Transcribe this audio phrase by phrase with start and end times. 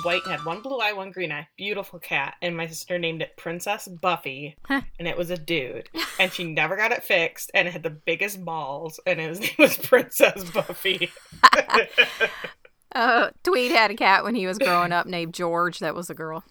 [0.00, 1.48] was white and had one blue eye, one green eye.
[1.56, 2.34] Beautiful cat.
[2.42, 4.56] And my sister named it Princess Buffy.
[4.64, 4.80] Huh.
[4.98, 5.88] And it was a dude.
[6.18, 7.50] And she never got it fixed.
[7.54, 9.00] And it had the biggest balls.
[9.06, 11.10] And his name was Princess Buffy.
[12.92, 15.78] Uh, Tweed had a cat when he was growing up named George.
[15.78, 16.42] That was a girl.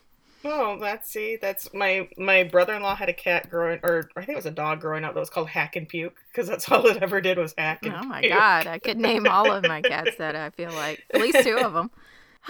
[0.46, 4.22] oh, that's see, that's my my brother in law had a cat growing, or I
[4.22, 6.72] think it was a dog growing up that was called Hack and Puke because that's
[6.72, 8.32] all it ever did was hack and Oh my puke.
[8.32, 11.58] god, I could name all of my cats that I feel like at least two
[11.58, 11.92] of them.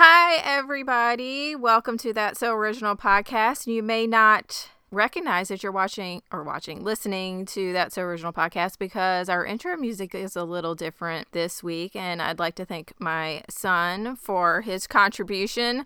[0.02, 3.67] Hi everybody, welcome to that so original podcast.
[3.67, 8.80] You may not recognize that you're watching or watching, listening to that so original podcast
[8.80, 12.93] because our intro music is a little different this week, and I'd like to thank
[12.98, 15.85] my son for his contribution.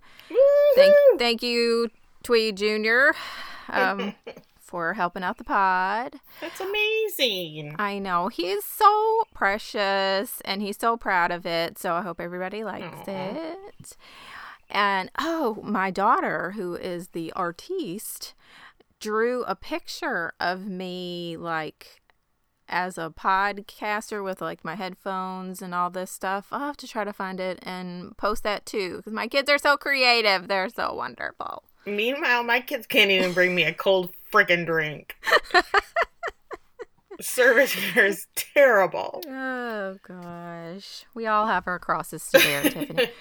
[0.76, 1.90] Thank, thank you,
[2.22, 3.16] Tweed Junior,
[3.70, 4.14] um,
[4.74, 6.16] for helping out the pod.
[6.42, 7.76] That's amazing.
[7.78, 8.30] I know.
[8.30, 11.78] He's so precious and he's so proud of it.
[11.78, 13.12] So I hope everybody likes Aw.
[13.12, 13.98] it.
[14.72, 18.34] And oh, my daughter, who is the artiste,
[19.00, 22.02] drew a picture of me like
[22.68, 26.48] as a podcaster with like my headphones and all this stuff.
[26.52, 29.60] I'll have to try to find it and post that too because my kids are
[29.60, 30.48] so creative.
[30.48, 31.64] They're so wonderful.
[31.86, 35.16] Meanwhile, my kids can't even bring me a cold freaking drink.
[37.22, 39.22] Service here is terrible.
[39.28, 41.06] Oh gosh.
[41.14, 43.08] We all have our crosses to bear, Tiffany.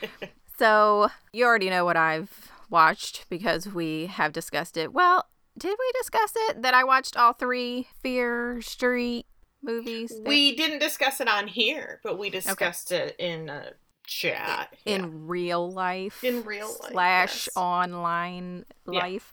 [0.58, 4.92] So, you already know what I've watched because we have discussed it.
[4.92, 5.26] Well,
[5.58, 9.26] did we discuss it that I watched all three Fear Street
[9.62, 10.12] movies?
[10.24, 13.72] We didn't discuss it on here, but we discussed it in a
[14.06, 14.74] chat.
[14.84, 15.08] in yeah.
[15.12, 16.22] real life.
[16.24, 17.56] In real life, Slash yes.
[17.56, 19.00] online Yeah.
[19.00, 19.32] life.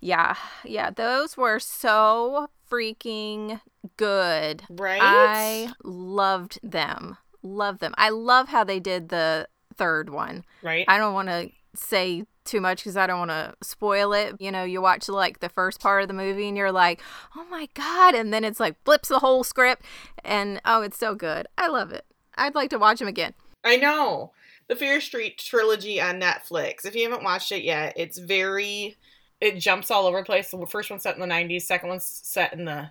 [0.00, 0.34] Yeah.
[0.64, 0.90] Yeah.
[0.90, 3.60] Those were so freaking
[3.96, 4.62] good.
[4.68, 5.00] Right?
[5.02, 7.16] I loved them.
[7.42, 7.94] Love them.
[7.96, 10.44] I love how they did the third one.
[10.62, 10.84] right?
[10.88, 14.34] I don't want to say too much because I don't want to spoil it.
[14.40, 17.00] You know, you watch like the first part of the movie and you're like,
[17.36, 18.14] oh my God.
[18.14, 19.82] And then it's like flips the whole script.
[20.24, 21.46] And oh, it's so good.
[21.56, 22.04] I love it.
[22.36, 23.34] I'd like to watch them again.
[23.64, 24.32] I know.
[24.68, 26.84] The Fear Street trilogy on Netflix.
[26.84, 28.96] If you haven't watched it yet, it's very
[29.40, 30.50] it jumps all over the place.
[30.50, 32.90] The first one's set in the 90s, second one's set in the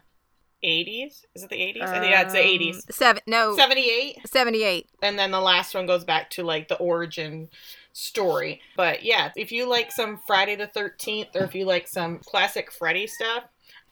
[0.63, 1.23] 80s.
[1.35, 1.81] Is it the 80s?
[1.81, 2.75] I think yeah, it's the 80s.
[2.75, 4.89] Um, Seven, no, 78 78.
[5.03, 7.49] and then the last one goes back to like the origin
[7.93, 8.61] story.
[8.75, 12.71] But yeah, if you like some Friday the 13th or if you like some classic
[12.71, 13.43] Freddy stuff,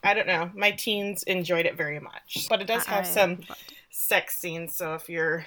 [0.03, 0.51] I don't know.
[0.53, 2.47] My teens enjoyed it very much.
[2.49, 3.39] But it does have I some
[3.89, 5.45] sex scenes, so if you're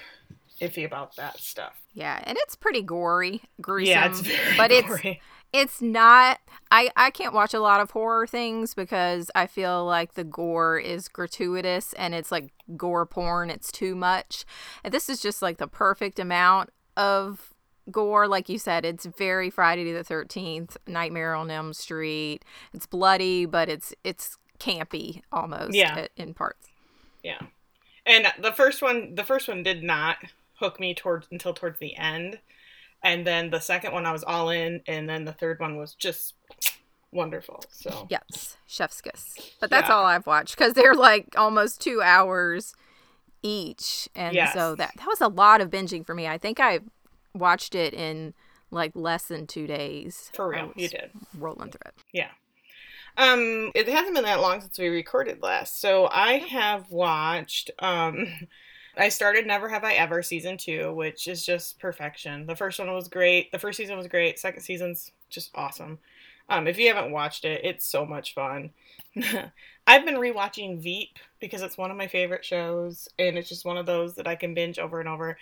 [0.61, 1.81] iffy about that stuff.
[1.93, 3.89] Yeah, and it's pretty gory, gruesome.
[3.91, 5.21] yeah, it's very but it's gory.
[5.51, 6.39] it's not
[6.71, 10.77] I, I can't watch a lot of horror things because I feel like the gore
[10.77, 13.49] is gratuitous and it's like gore porn.
[13.49, 14.45] It's too much.
[14.83, 17.53] And this is just like the perfect amount of
[17.91, 18.27] gore.
[18.27, 22.45] Like you said, it's very Friday the Thirteenth, Nightmare on Elm Street.
[22.73, 26.05] It's bloody, but it's it's campy almost Yeah.
[26.17, 26.67] in parts.
[27.23, 27.39] Yeah.
[28.05, 30.17] And the first one the first one did not
[30.59, 32.39] hook me towards until towards the end.
[33.03, 35.93] And then the second one I was all in and then the third one was
[35.95, 36.35] just
[37.11, 37.63] wonderful.
[37.71, 39.35] So Yes, chef's kiss.
[39.59, 39.95] But that's Yeah.
[39.95, 42.73] all I've watched because they're like almost two hours
[43.41, 44.53] each, and Yes.
[44.53, 46.27] so that that was a lot of binging for me.
[46.27, 46.79] I think I
[47.33, 48.33] watched it in
[48.69, 50.29] like less than two days.
[50.33, 51.11] for real, you did.
[51.37, 51.93] rolling through it.
[52.13, 52.31] Yeah.
[53.17, 55.79] Um, it hasn't been that long since we recorded last.
[55.81, 58.27] So I have watched um
[58.99, 62.45] I started Never Have I Ever season 2, which is just perfection.
[62.45, 63.51] The first one was great.
[63.51, 64.37] The first season was great.
[64.37, 65.99] Second season's just awesome.
[66.49, 68.71] Um if you haven't watched it, it's so much fun.
[69.87, 73.77] I've been rewatching Veep because it's one of my favorite shows and it's just one
[73.77, 75.37] of those that I can binge over and over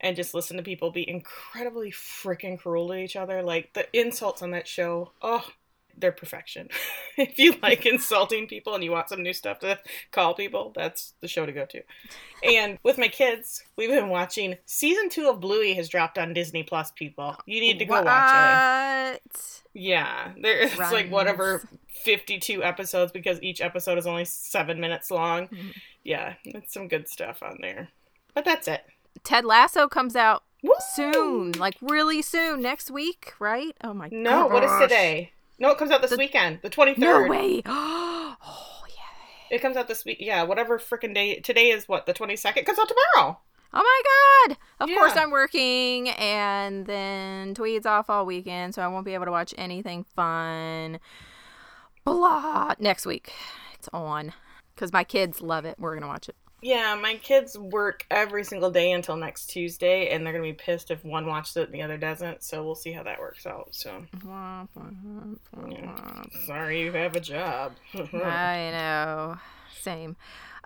[0.00, 3.42] and just listen to people be incredibly freaking cruel to each other.
[3.42, 5.46] Like the insults on that show, oh,
[5.98, 6.68] they're perfection.
[7.16, 9.78] if you like insulting people and you want some new stuff to
[10.12, 11.82] call people, that's the show to go to.
[12.42, 16.62] And with my kids, we've been watching season two of Bluey has dropped on Disney
[16.62, 16.90] Plus.
[16.92, 19.62] People, you need to go watch it.
[19.74, 21.62] Yeah, there it's like whatever
[22.04, 25.48] fifty-two episodes because each episode is only seven minutes long.
[25.48, 25.72] Mhm.
[26.04, 27.88] Yeah, it's some good stuff on there.
[28.34, 28.84] But that's it.
[29.24, 30.72] Ted Lasso comes out Woo!
[30.94, 33.76] soon, like really soon, next week, right?
[33.82, 34.16] Oh my god.
[34.16, 35.32] No, what is today?
[35.58, 36.98] No, it comes out this The- weekend, the 23rd.
[36.98, 37.62] No way.
[37.70, 38.36] Oh
[38.88, 39.56] yeah.
[39.56, 40.18] It comes out this week.
[40.20, 41.40] Yeah, whatever freaking day.
[41.40, 42.64] Today is what the twenty second.
[42.64, 43.38] Comes out tomorrow.
[43.74, 43.82] Oh
[44.46, 44.56] my god!
[44.80, 49.24] Of course I'm working and then Tweed's off all weekend, so I won't be able
[49.26, 51.00] to watch anything fun.
[52.04, 52.74] Blah.
[52.78, 53.32] Next week.
[53.74, 54.32] It's on.
[54.74, 55.76] Because my kids love it.
[55.78, 56.36] We're going to watch it.
[56.60, 60.90] Yeah, my kids work every single day until next Tuesday, and they're gonna be pissed
[60.90, 62.42] if one watches it and the other doesn't.
[62.42, 63.68] So we'll see how that works out.
[63.74, 64.04] So
[66.46, 67.72] sorry, you have a job.
[67.94, 69.36] I know.
[69.80, 70.16] Same.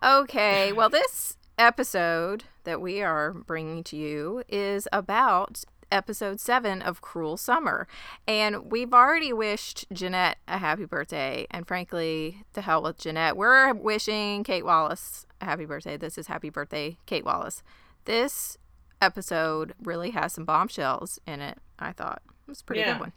[0.03, 7.00] Okay, well, this episode that we are bringing to you is about episode seven of
[7.00, 7.87] Cruel Summer.
[8.27, 11.47] And we've already wished Jeanette a happy birthday.
[11.50, 13.37] And frankly, to hell with Jeanette.
[13.37, 15.97] We're wishing Kate Wallace a happy birthday.
[15.97, 17.62] This is happy birthday, Kate Wallace.
[18.06, 18.56] This
[19.00, 22.23] episode really has some bombshells in it, I thought.
[22.27, 22.93] It was a pretty Yeah.
[22.95, 23.12] good one.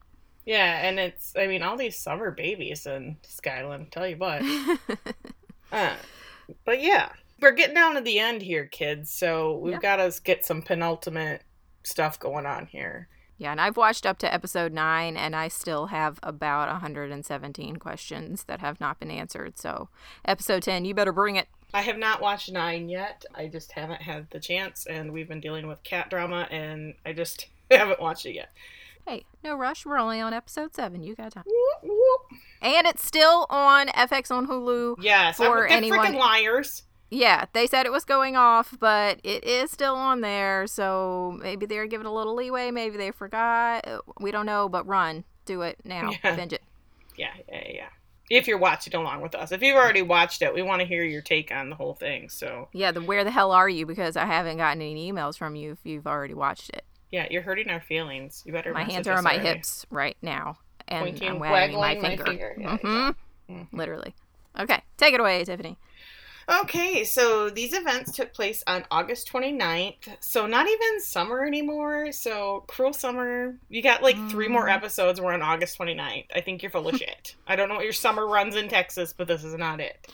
[0.46, 3.92] Yeah, and it's I mean all these summer babies in Skyland.
[3.92, 4.44] Tell you what.
[5.72, 5.96] uh,
[6.66, 7.10] but yeah,
[7.42, 9.12] we're getting down to the end here, kids.
[9.12, 9.80] So we've Yeah.
[9.80, 11.42] got to get some penultimate
[11.86, 13.08] stuff going on here.
[13.38, 18.46] Yeah, and I've watched up to episode nine, and I still have about 117 questions
[18.46, 19.58] that have not been answered.
[19.58, 19.90] So,
[20.24, 21.48] episode 10, you better bring it.
[21.74, 23.26] I have not watched nine yet.
[23.36, 27.12] I just haven't had the chance, and we've been dealing with cat drama, and I
[27.12, 28.52] just haven't watched it yet.
[29.06, 29.86] Hey, no rush.
[29.86, 31.04] We're only on episode seven.
[31.04, 31.44] You got time.
[31.46, 32.40] Whoop, whoop.
[32.62, 34.96] And it's still on FX on Hulu.
[35.00, 36.84] Yes, For I'm, anyone- freaking liars.
[37.10, 40.68] Yeah, they said it was going off, but it is still on there.
[40.68, 42.72] So maybe they're giving a little leeway.
[42.72, 43.88] Maybe they forgot.
[43.88, 45.24] Uh, We don't know, but run.
[45.46, 46.12] Do it now.
[46.24, 46.36] Yeah.
[46.36, 46.64] Binge it.
[47.18, 47.88] Yeah, yeah, yeah.
[48.30, 51.04] If you're watching along with us, if you've already watched it, we want to hear
[51.04, 52.28] your take on the whole thing.
[52.30, 53.86] So Yeah, the where the hell are you?
[53.86, 56.84] Because I haven't gotten any emails from you if you've already watched it.
[57.12, 58.42] yeah, you're hurting our feelings.
[58.46, 58.74] You better.
[58.74, 59.48] My hands are on my already.
[59.50, 60.58] hips right now,
[60.88, 62.26] and Pointing, I'm wagging my waggling my finger.
[62.26, 62.56] finger.
[62.60, 63.16] Yeah, Mhm.
[63.50, 63.68] Mhm.
[63.72, 64.16] Literally.
[64.60, 65.78] Okay, take it away, Tiffany.
[66.48, 69.96] Okay, so these events took place on August 29th.
[70.20, 72.12] So not even summer anymore.
[72.12, 74.76] So Cruel Summer, you got like three more Mm.
[74.76, 75.20] episodes.
[75.20, 76.28] We're on August 29th.
[76.36, 77.36] I think you're full of shit.
[77.48, 80.08] I don't know what your summer runs in Texas, but this is not it.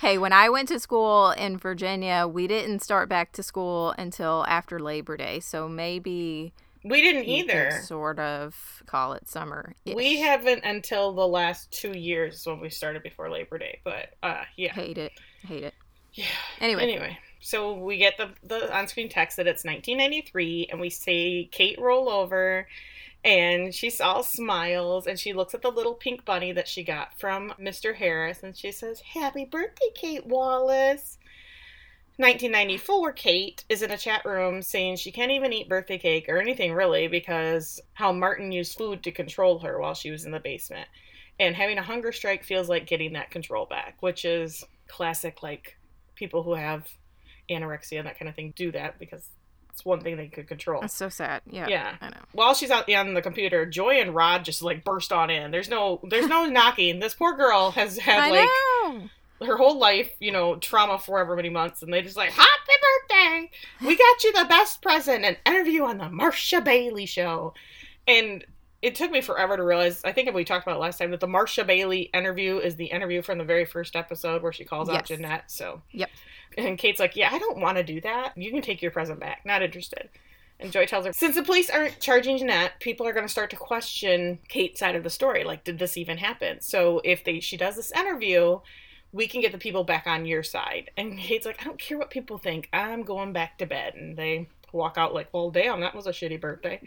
[0.00, 4.44] Hey, when I went to school in Virginia, we didn't start back to school until
[4.48, 6.52] after Labor Day, so maybe
[6.84, 7.80] We didn't either.
[7.84, 9.74] sort of call it summer.
[9.84, 13.80] We haven't until the last two years when we started before Labor Day.
[13.84, 14.72] But uh, yeah.
[14.72, 15.12] hate it,
[15.46, 15.74] hate it.
[16.12, 16.24] Yeah.
[16.60, 20.90] Anyway, Anyway, so we get the the on screen text that it's 1993, and we
[20.90, 22.66] see Kate roll over,
[23.24, 27.18] and she's all smiles, and she looks at the little pink bunny that she got
[27.18, 27.94] from Mr.
[27.94, 31.18] Harris, and she says, "Happy birthday, Kate Wallace."
[32.20, 36.36] 1994, Kate is in a chat room saying she can't even eat birthday cake or
[36.38, 40.38] anything really because how Martin used food to control her while she was in the
[40.38, 40.86] basement.
[41.38, 45.76] And having a hunger strike feels like getting that control back, which is classic, like
[46.14, 46.86] people who have
[47.50, 49.26] anorexia and that kind of thing do that because
[49.70, 50.80] it's one thing they could control.
[50.80, 51.42] that's so sad.
[51.50, 51.94] Yeah, Yeah.
[52.00, 52.16] I know.
[52.32, 55.50] While she's out on the computer, Joy and Rod just like burst on in.
[55.50, 56.98] There's no there's no knocking.
[57.00, 58.48] This poor girl has had I like
[58.90, 59.46] know.
[59.46, 62.48] her whole life, you know, trauma for however many months, and they just like, Happy
[63.08, 63.50] birthday!
[63.86, 67.54] We got you the best present, an interview on the Marsha Bailey show.
[68.06, 68.44] And
[68.82, 71.20] it took me forever to realize, I think we talked about it last time, that
[71.20, 74.88] the Marsha Bailey interview is the interview from the very first episode where she calls
[74.88, 75.08] out Yes.
[75.08, 75.50] Jeanette.
[75.50, 76.10] So Yep.
[76.56, 78.36] And Kate's like, Yeah, I don't want to do that.
[78.36, 79.42] You can take your present back.
[79.44, 80.08] Not interested.
[80.58, 83.48] And Joy tells her, since the police aren't charging Jeanette, people are going to start
[83.50, 85.42] to question Kate's side of the story.
[85.42, 86.60] Like, did this even happen?
[86.60, 88.60] So if they she does this interview,
[89.12, 90.90] we can get the people back on your side.
[90.96, 92.68] And Kate's like, I don't care what people think.
[92.72, 93.94] I'm going back to bed.
[93.94, 96.80] And they walk out like, well, damn, that was a shitty birthday.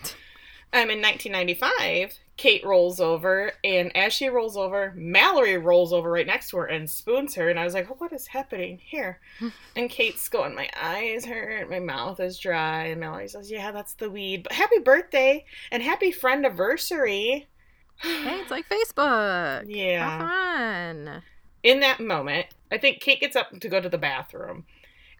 [0.75, 6.25] Um, in 1995, Kate rolls over, and as she rolls over, Mallory rolls over right
[6.25, 7.47] next to her and spoons her.
[7.47, 9.19] And I was like, what is happening here?
[9.75, 12.85] and Kate's going, my eyes hurt, my mouth is dry.
[12.85, 14.41] And Mallory says, yeah, that's the weed.
[14.43, 17.47] But happy birthday and happy friend anniversary.
[17.97, 19.65] Hey, it's like Facebook.
[19.67, 20.17] Yeah.
[20.17, 21.21] Fun.
[21.61, 24.65] in that moment, I think Kate gets up to go to the bathroom.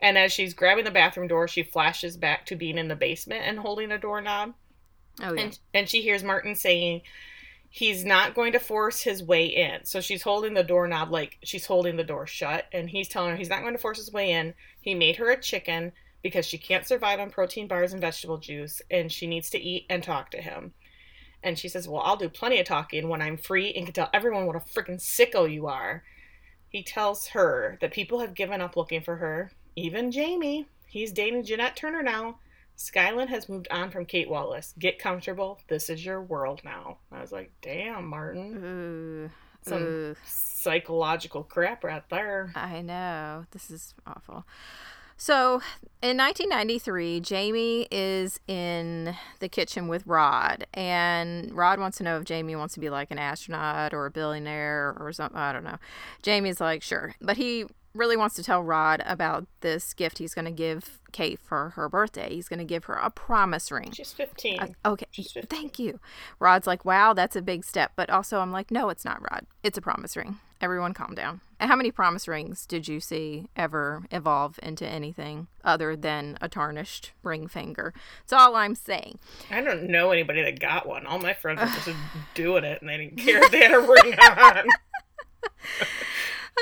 [0.02, 3.44] And as she's grabbing the bathroom door, she flashes back to being in the basement
[3.46, 4.56] and holding a doorknob.
[5.22, 5.42] Oh yeah.
[5.42, 7.02] And, and she hears Martin saying
[7.70, 9.84] he's not going to force his way in.
[9.84, 12.66] So she's holding the doorknob like she's holding the door shut.
[12.72, 14.54] And he's telling her he's not going to force his way in.
[14.80, 15.92] He made her a chicken
[16.22, 18.82] because she can't survive on protein bars and vegetable juice.
[18.92, 20.74] And she needs to eat and talk to him.
[21.42, 24.10] And she says, Well, I'll do plenty of talking when I'm free and can tell
[24.14, 26.04] everyone what a freaking sicko you are.
[26.70, 30.68] He tells her that people have given up looking for her, even Jamie.
[30.88, 32.38] He's dating Jeanette Turner now.
[32.76, 34.74] Skyland has moved on from Kate Wallace.
[34.78, 35.60] Get comfortable.
[35.68, 36.98] This is your world now.
[37.12, 38.64] I was like, damn, Martin.
[38.64, 39.30] Ooh.
[39.66, 40.16] Some Ooh.
[40.26, 42.52] psychological crap right there.
[42.56, 43.46] I know.
[43.52, 44.46] This is awful.
[45.16, 45.62] So,
[46.02, 52.26] in 1993, Jamie is in the kitchen with Rod, and Rod wants to know if
[52.26, 55.38] Jamie wants to be like an astronaut or a billionaire or something.
[55.38, 55.78] I don't know.
[56.24, 57.16] Jamie's like, sure.
[57.22, 61.40] But he really wants to tell Rod about this gift he's going to give Kate
[61.40, 62.34] for her birthday.
[62.34, 63.92] He's going to give her a promise ring.
[63.92, 64.60] She's 15.
[64.60, 65.06] Uh, okay.
[65.12, 65.48] She's 15.
[65.60, 66.00] Thank you.
[66.40, 67.92] Rod's like, wow, that's a big step.
[67.96, 69.46] But also, I'm like, no, it's not, Rod.
[69.62, 70.38] It's a promise ring.
[70.60, 71.42] Everyone calm down.
[71.60, 76.48] And how many promise rings did you see ever evolve into anything other than a
[76.50, 77.94] tarnished ring finger?
[78.22, 79.20] That's all I'm saying.
[79.52, 81.06] I don't know anybody that got one.
[81.06, 81.90] All my friends were just
[82.34, 84.68] doing it and they didn't care if they had a ring on.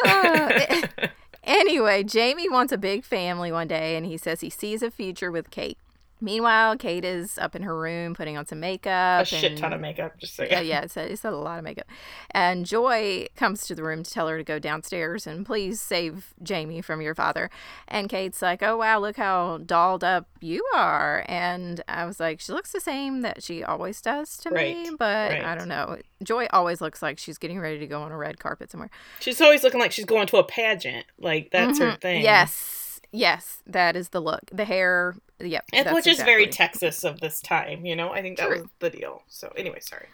[0.05, 0.87] Uh,
[1.43, 5.31] anyway, Jamie wants a big family one day, and he says he sees a future
[5.31, 5.77] with Kate.
[6.21, 9.23] Meanwhile, Kate is up in her room putting on some makeup.
[9.23, 11.57] a shit and- ton of makeup, just so Yeah, yeah, it's a, it's a lot
[11.57, 11.87] of makeup.
[12.29, 16.33] And Joy comes to the room to tell her to go downstairs and please save
[16.43, 17.49] Jamie from your father.
[17.87, 21.25] And Kate's like, oh, wow, look how dolled up you are.
[21.27, 24.55] And I was like, she looks the same that she always does to me,
[24.89, 25.97] Right, but I don't know.
[26.23, 28.91] Joy always looks like she's getting ready to go on a red carpet somewhere.
[29.19, 31.05] She's always looking like she's going to a pageant.
[31.19, 32.01] Like, that's her Mhm.
[32.01, 32.21] thing.
[32.21, 32.80] Yes,
[33.11, 34.49] yes, that is the look.
[34.51, 35.65] The hair, yep.
[35.73, 38.11] And which is very Texas of this time, you know?
[38.11, 38.61] I think that True.
[38.61, 39.23] was the deal.
[39.27, 40.07] So, anyway, sorry.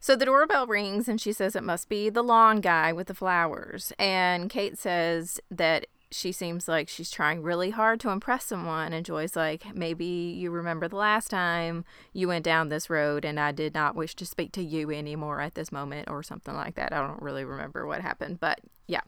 [0.00, 3.14] So the doorbell rings and she says it must be the lawn guy with the
[3.14, 3.92] flowers.
[3.98, 8.92] And Kate says that she seems like she's trying really hard to impress someone.
[8.92, 13.38] And Joy's like, maybe you remember the last time you went down this road and
[13.38, 16.76] I did not wish to speak to you anymore at this moment or something like
[16.76, 16.92] that.
[16.92, 19.02] I don't really remember what happened, but yeah.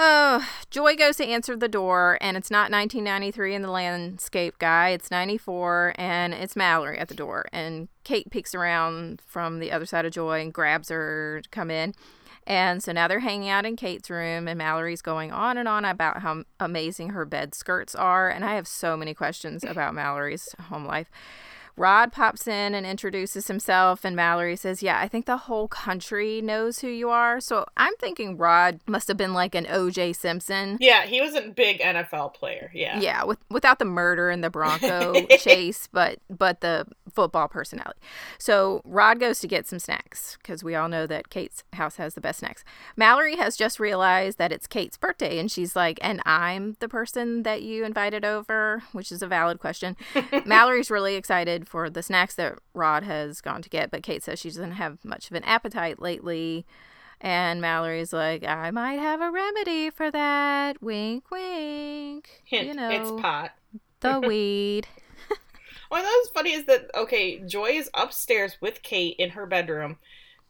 [0.00, 4.90] Oh, Joy goes to answer the door, and it's not 1993 in the landscape guy.
[4.90, 7.46] It's 94, and it's Mallory at the door.
[7.52, 11.68] And Kate peeks around from the other side of Joy and grabs her to come
[11.68, 11.94] in.
[12.46, 15.84] And so now they're hanging out in Kate's room, and Mallory's going on and on
[15.84, 18.30] about how amazing her bed skirts are.
[18.30, 21.10] And I have so many questions about Mallory's home life.
[21.78, 26.42] Rod pops in and introduces himself, and Mallory says, Yeah, I think the whole country
[26.42, 27.40] knows who you are.
[27.40, 30.78] So I'm thinking Rod must have been like an OJ Simpson.
[30.80, 32.70] Yeah, he was a big NFL player.
[32.74, 32.98] Yeah.
[33.00, 37.98] Yeah, with, without the murder and the Bronco chase, but but the football personality.
[38.38, 42.14] So Rod goes to get some snacks because we all know that Kate's house has
[42.14, 42.64] the best snacks.
[42.96, 47.44] Mallory has just realized that it's Kate's birthday, and she's like, "And I'm the person
[47.44, 49.96] that you invited over," which is a valid question.
[50.44, 54.40] Mallory's really excited for the snacks that Rod has gone to get, but Kate says
[54.40, 56.66] she doesn't have much of an appetite lately.
[57.20, 60.80] And Mallory's like, I might have a remedy for that.
[60.82, 62.42] Wink, wink.
[62.44, 63.52] Hint, you know, it's pot.
[64.00, 64.86] the weed.
[65.88, 69.96] What that was funny is that okay, Joy is upstairs with Kate in her bedroom.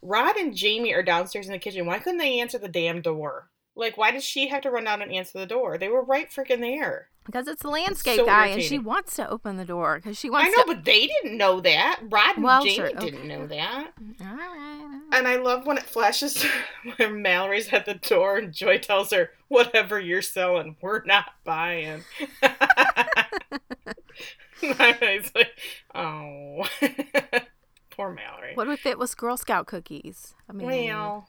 [0.03, 1.87] Rod and Jamie are downstairs in the kitchen.
[1.87, 3.49] Why couldn't they answer the damn door?
[3.79, 5.79] Like, why did she have to run down and answer the door?
[5.79, 7.09] They were right freaking there.
[7.25, 10.31] Because it's the landscape so guy, and she wants to open the door because she
[10.31, 10.75] wants I know, to.
[10.77, 12.01] but they didn't know that.
[12.09, 13.93] Rod and Well, Jamie sure, didn't know that.
[14.21, 15.01] All right.
[15.13, 16.45] And I love when it flashes
[16.97, 22.03] when Mallory's at the door and Joy tells her, "Whatever you're selling, we're not buying."
[24.61, 25.57] It's like,
[25.95, 26.67] oh,
[27.91, 28.55] poor Mallory.
[28.55, 30.35] What if it was Girl Scout cookies?
[30.49, 31.29] I mean, Well,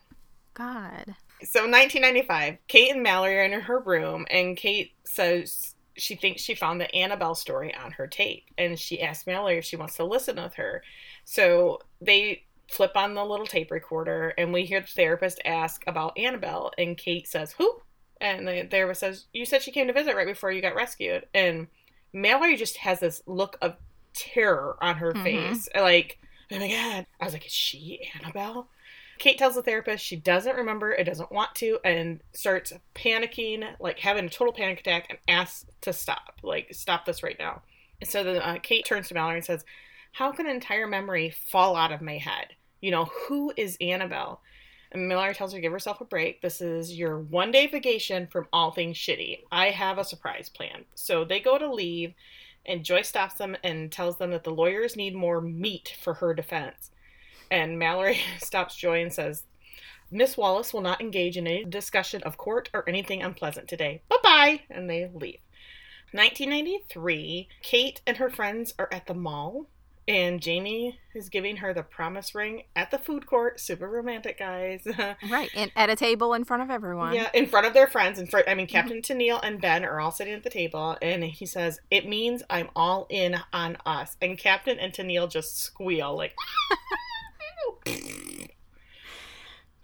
[0.56, 1.15] God.
[1.43, 6.55] So 1995, Kate and Mallory are in her room, and Kate says she thinks she
[6.55, 10.05] found the Annabelle story on her tape, and she asks Mallory if she wants to
[10.05, 10.84] listen with her.
[11.25, 16.17] So they flip on the little tape recorder, and we hear the therapist ask about
[16.17, 17.81] Annabelle, and Kate says, "Who?"
[18.22, 21.27] And the therapist says, "You said she came to visit right before you got rescued."
[21.34, 21.67] And
[22.13, 23.77] Mallory just has this look of
[24.13, 25.24] terror on her Mhm.
[25.24, 26.19] face, like,
[26.51, 28.69] "Oh my god!" I was like, "Is she Annabelle?"
[29.20, 34.00] Kate tells the therapist she doesn't remember, it doesn't want to, and starts panicking, like
[34.00, 37.62] having a total panic attack, and asks to stop, like stop this right now.
[38.02, 39.66] And So then uh, Kate turns to Mallory and says,
[40.14, 42.56] "How can an entire memory fall out of my head?
[42.82, 44.42] You know, who is Annabelle?"
[44.92, 46.42] And Mallory tells her give herself a break.
[46.42, 49.42] This is your one day vacation from all things shitty.
[49.52, 50.86] I have a surprise plan.
[50.96, 52.14] So they go to leave,
[52.66, 56.34] and Joy stops them and tells them that the lawyers need more meat for her
[56.34, 56.92] defense.
[57.51, 59.44] And Mallory stops Joy and says,
[60.12, 64.01] Miss Wallace will not engage in any discussion of court or anything unpleasant today.
[64.10, 64.62] Bye bye.
[64.70, 65.39] And they leave.
[66.12, 69.68] 1993, Kate and her friends are at the mall,
[70.08, 73.60] and Jamie is giving her the promise ring at the food court.
[73.60, 74.88] Super romantic, guys.
[75.29, 75.51] Right.
[75.56, 77.13] And at a table in front of everyone.
[77.13, 78.18] Yeah, in front of their friends.
[78.18, 81.24] In front, I mean, Captain Tennille and Ben are all sitting at the table, and
[81.24, 86.18] he says, "It means I'm all in on us." And Captain and Tennille just squeal
[86.18, 86.36] like,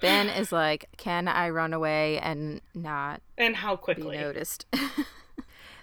[0.02, 4.18] Ben is like, Can I run away and not and how be quickly?
[4.18, 4.66] noticed?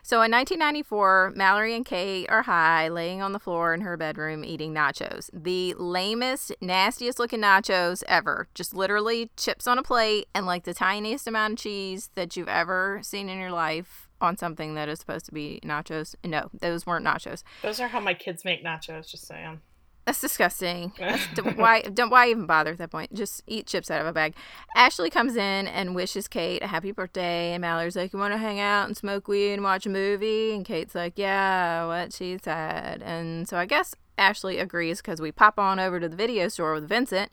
[0.05, 4.45] So in 1994, Mallory and Kate are high, laying on the floor in her bedroom
[4.45, 5.31] eating nachos.
[5.33, 8.49] The lamest, nastiest looking nachos ever.
[8.53, 12.49] Just literally chips on a plate and like the tiniest amount of cheese that you've
[12.49, 16.17] ever seen in your life on something that is supposed to be nachos.
[16.25, 17.45] No, those weren't nachos.
[17.63, 19.61] Those are how my kids make nachos, just saying.
[20.05, 20.93] That's disgusting.
[20.99, 21.25] That's,
[21.57, 23.15] why don't why even bother at that point?
[23.15, 24.35] Just eat chips out of a bag.
[24.75, 28.39] Ashley comes in and wishes Kate a happy birthday, and Mallory's like, "You want to
[28.39, 32.37] hang out and smoke weed and watch a movie?" And Kate's like, "Yeah, what she
[32.43, 36.49] said." And so I guess Ashley agrees because we pop on over to the video
[36.49, 37.33] store with Vincent,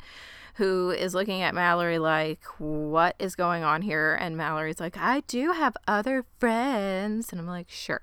[0.56, 5.22] who is looking at Mallory like, "What is going on here?" And Mallory's like, "I
[5.22, 8.02] do have other friends," and I'm like, "Sure."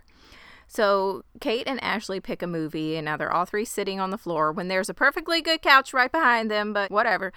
[0.67, 4.19] So Kate and Ashley pick a movie, and now they're all three sitting on the
[4.19, 7.33] floor when there's a perfectly good couch right behind them, but whatever.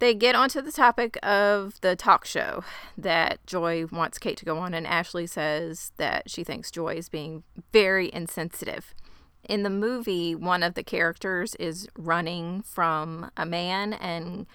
[0.00, 2.64] They get onto the topic of the talk show
[2.98, 7.08] that Joy wants Kate to go on, and Ashley says that she thinks Joy is
[7.08, 8.94] being very insensitive.
[9.48, 14.46] In the movie, one of the characters is running from a man, and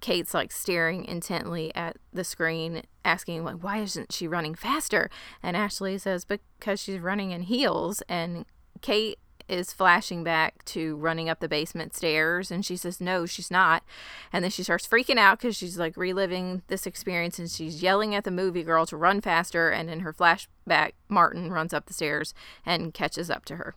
[0.00, 5.10] Kate's like staring intently at the screen, asking like, "Why isn't she running faster?"
[5.42, 8.44] And Ashley says, "Because she's running in heels." And
[8.82, 13.50] Kate is flashing back to running up the basement stairs, and she says, "No, she's
[13.50, 13.84] not."
[14.32, 18.14] And then she starts freaking out because she's like reliving this experience, and she's yelling
[18.14, 19.70] at the movie girl to run faster.
[19.70, 22.34] And in her flashback, Martin runs up the stairs
[22.64, 23.74] and catches up to her.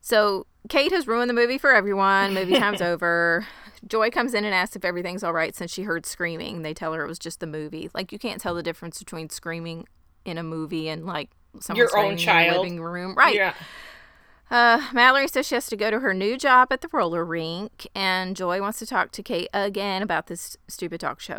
[0.00, 2.34] So Kate has ruined the movie for everyone.
[2.34, 3.46] Movie time's over.
[3.86, 6.62] Joy comes in and asks if everything's all right since she heard screaming.
[6.62, 7.90] They tell her it was just the movie.
[7.94, 9.86] Like you can't tell the difference between screaming
[10.24, 11.30] in a movie and like
[11.74, 13.34] your own child living room, right?
[13.34, 13.54] Yeah.
[14.50, 17.86] Uh, Mallory says she has to go to her new job at the roller rink,
[17.94, 21.38] and Joy wants to talk to Kate again about this stupid talk show.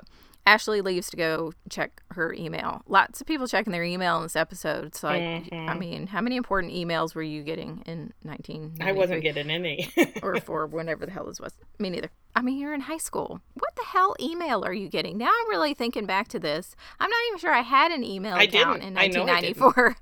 [0.50, 2.82] Ashley leaves to go check her email.
[2.88, 4.98] Lots of people checking their email in this episode.
[5.04, 5.70] Like, mm-hmm.
[5.70, 8.78] I mean, how many important emails were you getting in 19?
[8.82, 9.92] I wasn't getting any.
[10.24, 11.54] or for whenever the hell this was.
[11.78, 12.10] Me neither.
[12.36, 13.42] I mean, you're in high school.
[13.54, 15.20] What the hell email are you getting?
[15.20, 16.76] Now I'm really thinking back to this.
[17.00, 18.98] I'm not even sure I had an email I account didn't.
[18.98, 19.90] in 1994.
[19.90, 19.96] I,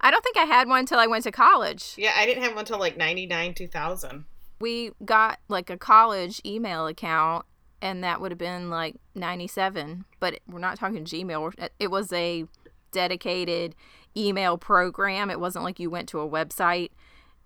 [0.08, 1.94] I, don't think I had one until I went to college.
[1.96, 4.24] Yeah, I didn't have one until like 99, 2000
[4.62, 7.44] we got like a college email account
[7.82, 12.46] and that would have been like 97 but we're not talking gmail it was a
[12.92, 13.74] dedicated
[14.16, 15.30] email program.
[15.30, 16.90] It wasn't like you went to a website.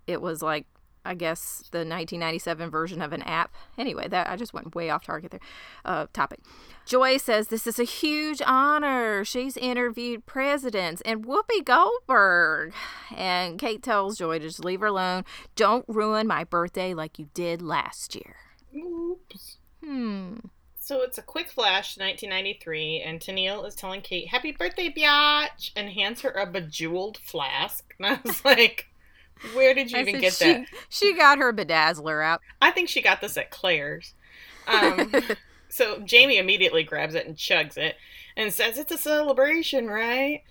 [0.05, 0.67] It was like
[1.05, 3.53] i guess the 1997 version of an app.
[3.77, 5.39] Anyway that i just went way off target there
[5.85, 6.41] uh, topic.
[6.85, 9.23] Joy says this is a huge honor.
[9.23, 12.73] She's interviewed presidents and whoopi goldberg.
[13.15, 15.23] And kate tells joy to just leave her alone.
[15.55, 18.35] Don't ruin my birthday like you did last year.
[18.75, 19.56] Oops
[19.87, 20.35] Hmm.
[20.79, 25.89] So it's a quick flash, 1993, and Tennille is telling Kate, Happy birthday, biatch, and
[25.89, 27.93] hands her a bejeweled flask.
[27.99, 28.87] And I was like,
[29.53, 30.67] Where did you I even get she, that?
[30.89, 32.41] She got her bedazzler out.
[32.61, 34.13] I think she got this at Claire's.
[34.67, 35.13] Um,
[35.69, 37.95] so Jamie immediately grabs it and chugs it
[38.35, 40.43] and says, It's a celebration, right?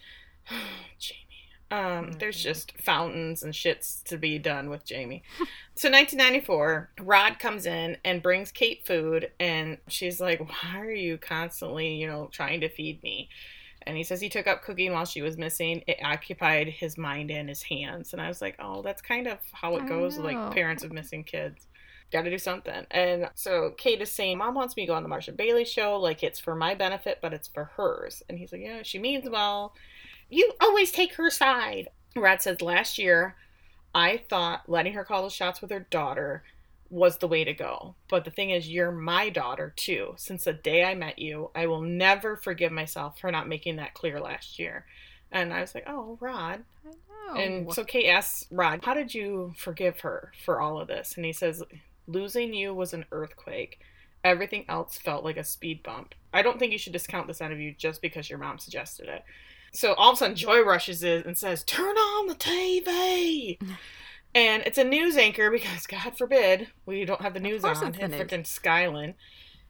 [0.99, 1.26] Jamie.
[1.71, 2.19] Um, mm-hmm.
[2.19, 5.23] There's just fountains and shits to be done with Jamie.
[5.75, 11.19] so 1994, Rod comes in and brings Kate food, and she's like, "Why are you
[11.19, 13.29] constantly, you know, trying to feed me?"
[13.87, 15.83] And he says he took up cooking while she was missing.
[15.87, 18.13] It occupied his mind and his hands.
[18.13, 21.23] And I was like, oh, that's kind of how it goes, like parents of missing
[21.23, 21.69] kids.
[22.13, 22.85] Got to do something.
[22.91, 25.99] And so Kate is saying, Mom wants me to go on the Marcia Bailey show.
[25.99, 28.23] Like, it's for my benefit, but it's for hers.
[28.29, 29.75] And he's like, Yeah, she means well.
[30.29, 31.89] You always take her side.
[32.15, 33.37] Rod says, Last year,
[33.95, 36.43] I thought letting her call the shots with her daughter
[36.91, 37.95] was the way to go.
[38.09, 40.15] But the thing is, you're my daughter too.
[40.17, 43.95] Since the day I met you, I will never forgive myself for not making that
[43.95, 44.87] clear last year.
[45.33, 46.65] And I was like, oh, Rod.
[47.37, 51.15] And so Kate asks Rod, how did you forgive her for all of this?
[51.17, 51.63] And he says,
[52.07, 53.81] losing you was an earthquake.
[54.23, 56.15] Everything else felt like a speed bump.
[56.33, 59.09] I don't think you should discount this out of you just because your mom suggested
[59.09, 59.25] it.
[59.77, 63.59] So all of a sudden, Joy rushes in and says, Turn on the TV.
[64.35, 68.11] and it's a news anchor because, God forbid, we don't have the news on in
[68.13, 69.15] freaking Skyland.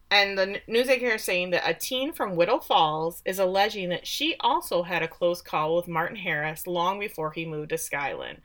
[0.09, 4.07] And the news anchor is saying that a teen from Whittle Falls is alleging that
[4.07, 8.39] she also had a close call with Martin Harris long before he moved to Skyland.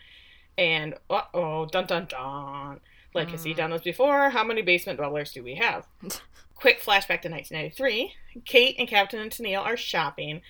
[0.59, 2.81] And uh oh, dun dun dun.
[3.15, 3.57] Like, has he mm.
[3.59, 4.31] done this before?
[4.31, 5.87] How many basement dwellers do we have?
[6.57, 8.15] Quick flashback to 1993.
[8.45, 10.41] Kate and Captain and Tennille are shopping,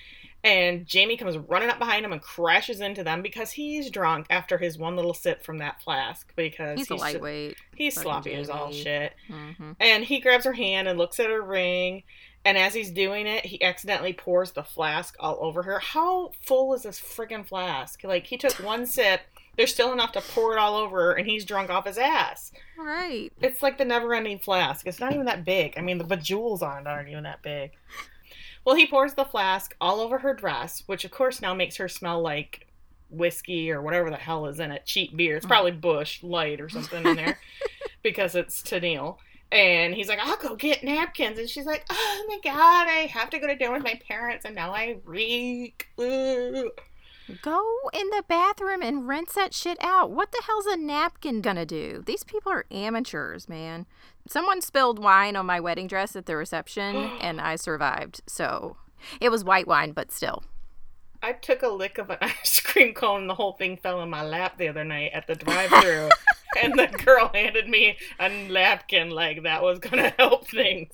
[0.44, 4.58] and Jamie comes running up behind him and crashes into them because he's drunk after
[4.58, 6.32] his one little sip from that flask.
[6.34, 7.56] Because he's, he's a lightweight.
[7.76, 8.42] he's sloppy Jamie.
[8.42, 9.14] as all shit.
[9.28, 9.72] Mm-hmm.
[9.78, 12.02] And he grabs her hand and looks at her ring.
[12.44, 15.78] And as he's doing it, he accidentally pours the flask all over her.
[15.78, 18.02] How full is this friggin' flask?
[18.02, 19.20] Like, he took one sip,
[19.56, 22.50] there's still enough to pour it all over her, and he's drunk off his ass.
[22.76, 23.30] Right.
[23.40, 24.88] It's like the never ending flask.
[24.88, 25.74] It's not even that big.
[25.76, 27.72] I mean, the bejewels on it aren't even that big.
[28.64, 31.88] Well, he pours the flask all over her dress, which of course now makes her
[31.88, 32.68] smell like
[33.10, 34.86] whiskey or whatever the hell is in it.
[34.86, 35.36] Cheap beer.
[35.36, 35.50] It's mm.
[35.50, 37.38] probably Busch Light or something in there
[38.02, 39.18] because it's Tennille.
[39.50, 41.38] And he's like, I'll go get napkins.
[41.38, 44.44] And she's like, Oh my God, I have to go to dinner with my parents
[44.44, 45.88] and now I reek.
[46.00, 46.70] Ooh.
[47.40, 50.10] Go in the bathroom and rinse that shit out.
[50.10, 52.02] What the hell's a napkin gonna do?
[52.04, 53.86] These people are amateurs, man.
[54.28, 58.22] Someone spilled wine on my wedding dress at the reception and I survived.
[58.26, 58.76] So
[59.20, 60.44] it was white wine, but still.
[61.22, 64.10] I took a lick of an ice cream cone and the whole thing fell in
[64.10, 66.08] my lap the other night at the drive through
[66.62, 70.92] and the girl handed me a napkin like that was gonna help things.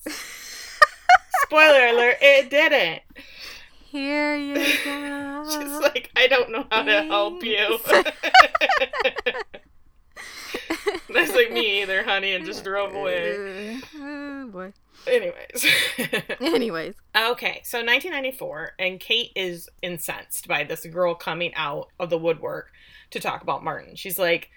[1.42, 3.02] Spoiler alert, it didn't.
[3.86, 5.44] Here you go.
[5.48, 7.78] She's like, I don't know how to help you.
[11.12, 13.80] That's like me either, honey, and just drove away.
[14.00, 14.72] Oh boy.
[15.06, 15.66] Anyways.
[16.40, 16.94] Anyways.
[17.14, 22.70] Okay, so 1994, and Kate is incensed by this girl coming out of the woodwork
[23.10, 23.94] to talk about Martin.
[23.94, 24.48] She's like,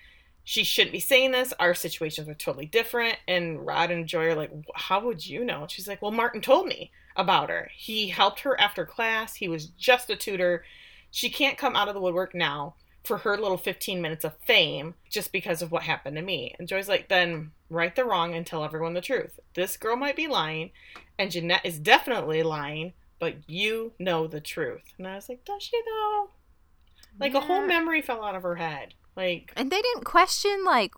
[0.43, 1.54] she shouldn't be saying this.
[1.60, 3.17] Our situations are totally different.
[3.28, 5.65] And Rod and Joy are like, how would you know?
[5.67, 7.69] She's like, well, Martin told me about her.
[7.76, 9.36] He helped her after class.
[9.36, 10.63] He was just a tutor.
[11.12, 14.96] She can't come out of the woodwork now for her little 15 minutes of fame
[15.10, 16.56] just because of what happened to me.
[16.60, 19.40] And Joy's like, then right the wrong and tell everyone the truth.
[19.54, 20.72] This girl might be lying,
[21.18, 24.94] and Jeanette is definitely lying, but you know the truth.
[24.98, 26.30] And I was like, does she though?
[27.20, 28.94] Like a whole memory fell out of her head.
[29.16, 30.94] Like, And they didn't question like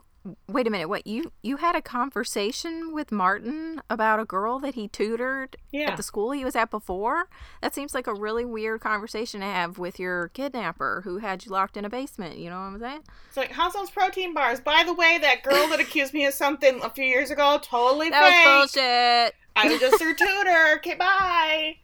[0.47, 4.75] wait a minute, what you you had a conversation with Martin about a girl that
[4.75, 5.91] he tutored yeah.
[5.91, 7.27] at the school he was at before?
[7.61, 11.51] That seems like a really weird conversation to have with your kidnapper who had you
[11.51, 13.03] locked in a basement, you know what I'm saying?
[13.27, 14.59] It's like, how's those protein bars?
[14.59, 18.09] By the way, that girl that accused me of something a few years ago, totally
[18.09, 18.45] That fake.
[18.45, 19.35] was bullshit.
[19.55, 20.75] I was just her tutor.
[20.77, 21.75] Okay, bye.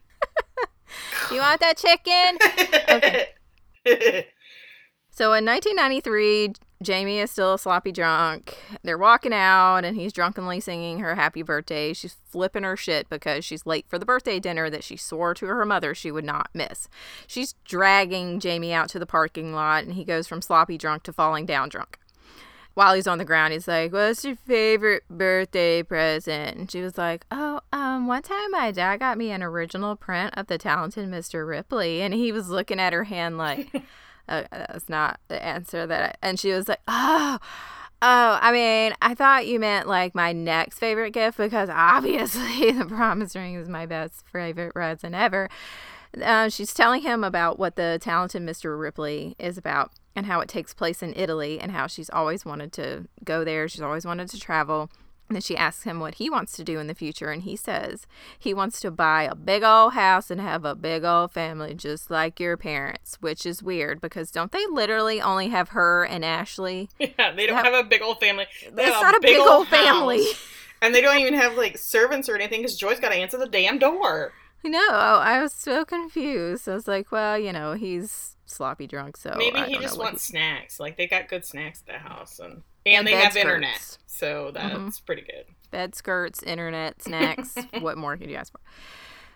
[1.31, 2.37] You want that chicken?
[3.85, 4.27] Okay.
[5.11, 8.57] So in 1993, Jamie is still a sloppy drunk.
[8.83, 11.91] They're walking out, and he's drunkenly singing her happy birthday.
[11.91, 15.45] She's flipping her shit because she's late for the birthday dinner that she swore to
[15.47, 16.87] her mother she would not miss.
[17.27, 21.13] She's dragging Jamie out to the parking lot, and he goes from sloppy drunk to
[21.13, 21.99] falling down drunk.
[22.75, 26.97] While he's on the ground, he's like, "What's your favorite birthday present?" And she was
[26.97, 31.09] like, "Oh, um, one time my dad got me an original print of the talented
[31.09, 31.45] Mr.
[31.45, 33.83] Ripley," and he was looking at her hand like,
[34.29, 36.27] uh, "That's not the answer that." I...
[36.27, 37.39] And she was like, "Oh."
[38.01, 42.85] Oh, I mean, I thought you meant like my next favorite gift because obviously the
[42.85, 45.49] promise ring is my best favorite present ever.
[46.23, 48.79] Uh, she's telling him about what the talented Mr.
[48.79, 52.71] Ripley is about and how it takes place in Italy and how she's always wanted
[52.73, 53.67] to go there.
[53.67, 54.89] She's always wanted to travel.
[55.29, 58.07] And she asks him what he wants to do in the future, and he says
[58.37, 62.09] he wants to buy a big old house and have a big old family, just
[62.09, 66.89] like your parents, which is weird because don't they literally only have her and Ashley?
[66.99, 68.47] yeah, they don't That- have a big old family.
[68.63, 69.79] They That's not a big old house.
[69.85, 70.25] family.
[70.81, 73.47] And they don't even have like servants or anything because Joy's got to answer the
[73.47, 74.33] damn door.
[74.63, 76.67] No, I was so confused.
[76.67, 80.79] I was like, well, you know, he's sloppy drunk, so Maybe he just wants snacks.
[80.79, 82.63] Like they got good snacks at the house, and
[82.95, 85.05] and, And they have internet, so that's Mhm.
[85.05, 85.45] pretty good.
[85.71, 87.55] bed skirts, internet, snacks.
[87.79, 88.59] what more could you ask for?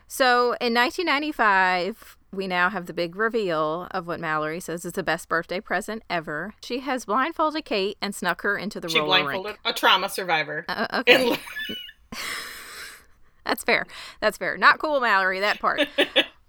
[0.07, 5.03] So in 1995, we now have the big reveal of what Mallory says is the
[5.03, 6.53] best birthday present ever.
[6.63, 9.59] She has blindfolded Kate and snuck her into the She roller blindfolded rink.
[9.65, 10.65] a trauma survivor.
[10.67, 11.39] Uh, okay, And
[13.45, 13.85] that's fair.
[14.19, 14.57] That's fair.
[14.57, 15.39] Not cool, Mallory.
[15.39, 15.87] That part.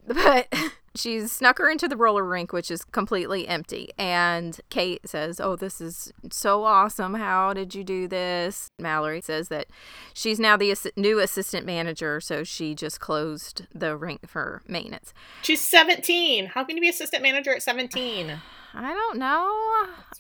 [0.07, 0.53] but
[0.95, 3.91] she's snuck her into the roller rink, which is completely empty.
[3.99, 7.15] And Kate says, Oh, this is so awesome.
[7.15, 8.71] How did you do this?
[8.79, 9.67] Mallory says that
[10.13, 15.13] she's now the assi- new assistant manager, so she just closed the rink for maintenance.
[15.43, 16.47] she's 17.
[16.47, 18.33] How can you be assistant manager at 17?
[18.77, 19.47] I don't know.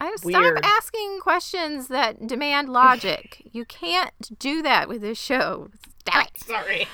[0.00, 3.42] I stop asking questions that demand logic.
[3.52, 5.70] you can't do that with this show.
[6.00, 6.38] Stop it.
[6.44, 6.86] Sorry.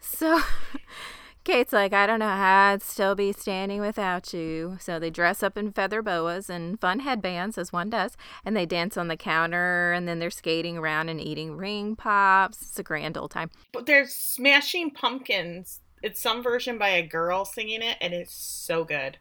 [0.00, 0.40] So
[1.48, 4.76] Kate's like, I don't know how I'd still be standing without you.
[4.80, 8.66] So they dress up in feather boas and fun headbands, as one does, and they
[8.66, 12.60] dance on the counter, and then they're skating around and eating ring pops.
[12.60, 13.50] It's a grand old time.
[13.72, 15.80] But they're Smashing Pumpkins.
[16.02, 19.16] It's some version by a girl singing it, and it's so good.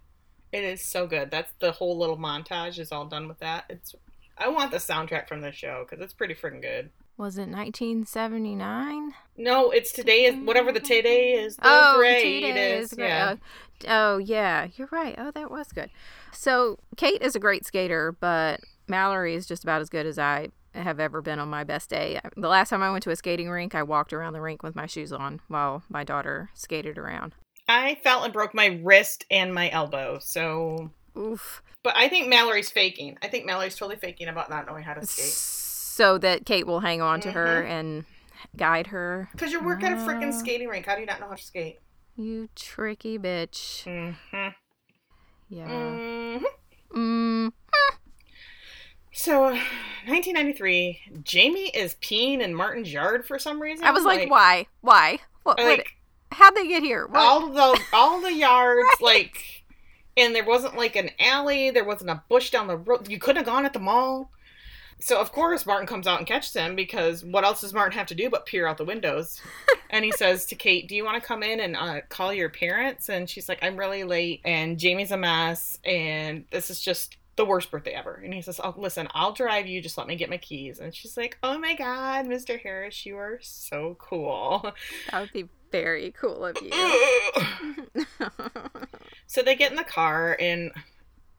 [0.51, 1.31] It is so good.
[1.31, 3.63] That's the whole little montage is all done with that.
[3.69, 3.95] It's.
[4.37, 6.89] I want the soundtrack from the show because it's pretty freaking good.
[7.17, 9.13] Was it 1979?
[9.37, 11.55] No, it's today is whatever the today is.
[11.55, 12.93] The oh, grade today is.
[12.93, 12.99] is.
[12.99, 13.35] Yeah.
[13.87, 15.15] Oh, oh, yeah, you're right.
[15.17, 15.89] Oh, that was good.
[16.31, 20.49] So Kate is a great skater, but Mallory is just about as good as I
[20.75, 22.19] have ever been on my best day.
[22.35, 24.75] The last time I went to a skating rink, I walked around the rink with
[24.75, 27.33] my shoes on while my daughter skated around.
[27.67, 30.19] I fell and broke my wrist and my elbow.
[30.21, 31.63] So, Oof.
[31.83, 33.17] but I think Mallory's faking.
[33.23, 35.56] I think Mallory's totally faking about not knowing how to skate.
[35.97, 38.05] So that Kate will hang on to her and
[38.55, 39.29] guide her.
[39.31, 40.37] Because you work at a freaking Ah.
[40.37, 40.85] skating rink.
[40.85, 41.79] How do you not know how to skate?
[42.15, 43.83] You tricky bitch.
[43.85, 44.49] Mm-hmm.
[45.49, 45.65] Yeah.
[45.67, 46.45] hmm
[46.95, 47.51] Mm.
[49.11, 49.59] So, uh,
[50.05, 53.83] 1993, Jamie is peeing in Martin's yard for some reason.
[53.83, 54.67] I was like, why?
[54.81, 55.17] Why?
[55.41, 55.57] What?
[55.57, 55.81] what
[56.31, 57.07] how'd they get here?
[57.07, 57.19] What?
[57.19, 59.63] all the all the yards, like,
[60.15, 61.71] and there wasn't like an alley.
[61.71, 63.09] There wasn't a bush down the road.
[63.09, 64.29] You couldn't have gone at the mall.
[64.99, 68.07] So of course Martin comes out and catches him because what else does Martin have
[68.07, 69.39] to do but peer out the windows?
[69.89, 72.49] and he says to Kate, "Do you want to come in and uh, call your
[72.49, 77.17] parents?" And she's like, "I'm really late, and Jamie's a mess, and this is just."
[77.35, 78.15] The worst birthday ever.
[78.15, 79.79] And he says, Oh, listen, I'll drive you.
[79.79, 80.79] Just let me get my keys.
[80.79, 82.59] And she's like, Oh my God, Mr.
[82.59, 84.73] Harris, you are so cool.
[85.11, 88.05] That would be very cool of you.
[89.27, 90.71] so they get in the car, and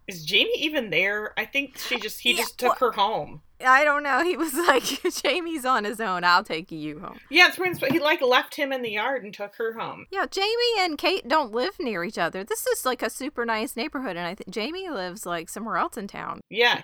[0.09, 1.33] is Jamie even there?
[1.39, 3.43] I think she just, he Yeah, just took her home.
[3.65, 4.23] I don't know.
[4.25, 4.85] He was like,
[5.23, 6.25] Jamie's on his own.
[6.25, 7.19] I'll take you home.
[7.29, 10.07] Yeah, it's when he like left him in the yard and took her home.
[10.11, 12.45] Yeah, Jamie and Kate don't live near each other.
[12.45, 15.97] This is like a super nice neighborhood, and I think Jamie lives like somewhere else
[15.97, 16.41] in town.
[16.49, 16.83] Yeah.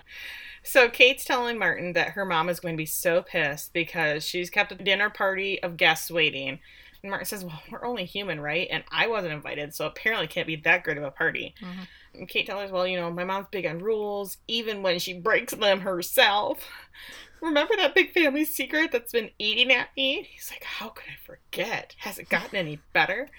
[0.63, 4.49] So Kate's telling Martin that her mom is going to be so pissed because she's
[4.49, 6.59] kept a dinner party of guests waiting.
[7.03, 8.67] And Martin says, Well, we're only human, right?
[8.69, 11.55] And I wasn't invited, so apparently it can't be that great of a party.
[11.61, 11.87] Mhm.
[12.17, 15.13] And Kate tells her, Well, you know, my mom's big on rules, even when she
[15.13, 16.67] breaks them herself.
[17.41, 20.27] Remember that big family secret that's been eating at me?
[20.31, 21.95] He's like, How could I forget?
[21.99, 23.29] Has it gotten any better?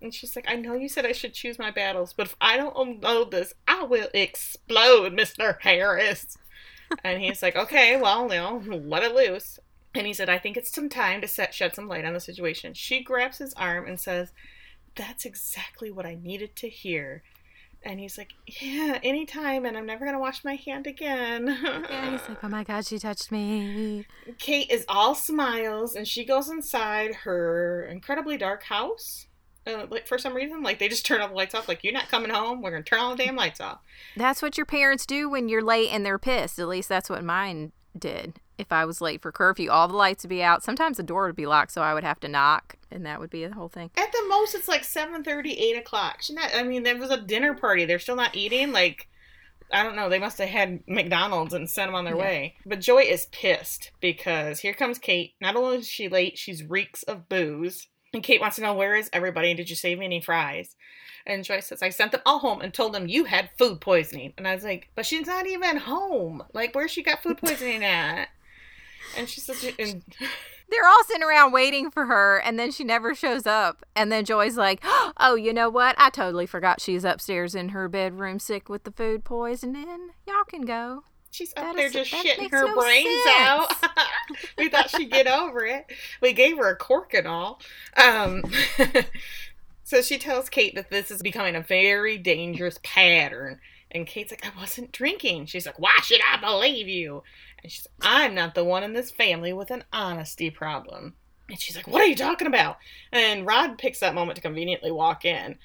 [0.00, 2.56] And she's like, I know you said I should choose my battles, but if I
[2.56, 5.58] don't unload this, I will explode, Mr.
[5.60, 6.36] Harris.
[7.04, 9.58] and he's like, okay, well, you know, let it loose.
[9.94, 12.20] And he said, I think it's some time to set shed some light on the
[12.20, 12.74] situation.
[12.74, 14.32] She grabs his arm and says,
[14.94, 17.22] That's exactly what I needed to hear.
[17.86, 21.46] And he's like, Yeah, anytime, and I'm never gonna wash my hand again.
[21.88, 24.06] Yeah, he's like, oh my god, she touched me.
[24.38, 29.26] Kate is all smiles, and she goes inside her incredibly dark house.
[29.66, 31.68] Uh, like for some reason, like they just turn all the lights off.
[31.68, 32.60] Like you're not coming home.
[32.60, 33.78] We're gonna turn all the damn lights off.
[34.16, 36.58] That's what your parents do when you're late and they're pissed.
[36.58, 38.40] At least that's what mine did.
[38.58, 40.62] If I was late for curfew, all the lights would be out.
[40.62, 43.28] Sometimes the door would be locked, so I would have to knock, and that would
[43.30, 43.90] be the whole thing.
[43.96, 46.20] At the most, it's like 7.30, 8 o'clock.
[46.30, 46.50] Not.
[46.54, 47.84] I mean, there was a dinner party.
[47.84, 48.72] They're still not eating.
[48.72, 49.08] Like,
[49.70, 50.08] I don't know.
[50.08, 52.22] They must have had McDonald's and sent them on their Yeah.
[52.22, 52.56] way.
[52.64, 55.34] But Joy is pissed because here comes Kate.
[55.40, 57.88] Not only is she late, she's reeks of booze.
[58.14, 59.52] And Kate wants to know where is everybody?
[59.52, 60.76] Did you save me any fries?
[61.26, 64.32] And Joy says, I sent them all home and told them you had food poisoning.
[64.38, 66.44] And I was like, but she's not even home.
[66.54, 68.28] Like, where's she got food poisoning at?
[69.16, 70.02] And she says, and
[70.68, 73.86] They're all sitting around waiting for her, and then she never shows up.
[73.94, 74.80] And then Joy's like,
[75.16, 75.94] "Oh, you know what?
[75.96, 80.10] I totally forgot she's upstairs in her bedroom, sick with the food poisoning.
[80.26, 83.36] Y'all can go." She's up That there is- just shitting her no brains sense.
[83.36, 83.72] out.
[84.58, 85.86] we thought she'd get over it.
[86.20, 87.60] We gave her a cork and all.
[87.96, 88.42] Um,
[89.84, 93.60] so she tells Kate that this is becoming a very dangerous pattern.
[93.90, 95.46] And Kate's like, I wasn't drinking.
[95.46, 97.22] She's like, Why should I believe you?
[97.62, 101.14] And she's I'm not the one in this family with an honesty problem.
[101.48, 102.78] And she's like, What are you talking about?
[103.12, 105.56] And Rod picks that moment to conveniently walk in.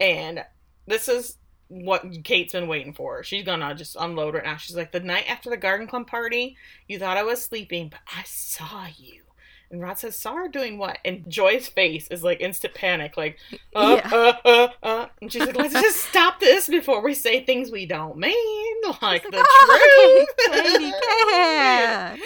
[0.00, 0.44] And
[0.86, 1.36] this is
[1.68, 3.22] what Kate's been waiting for.
[3.22, 4.56] She's gonna just unload right now.
[4.56, 6.56] She's like, The night after the garden club party,
[6.86, 9.22] you thought I was sleeping, but I saw you.
[9.70, 10.98] And Rod says, Saw her doing what?
[11.04, 13.38] And Joy's face is like instant panic, like,
[13.76, 14.10] uh, Yeah.
[14.12, 15.06] uh, uh, uh.
[15.20, 18.34] And she's like, Let's just stop this before we say things we don't mean.
[19.02, 22.20] Like the "Oh, truth.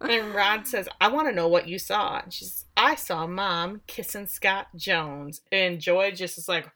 [0.00, 2.18] Kate, And Rod says, I want to know what you saw.
[2.20, 5.40] And she's, I saw mom kissing Scott Jones.
[5.52, 6.68] And Joy just is like,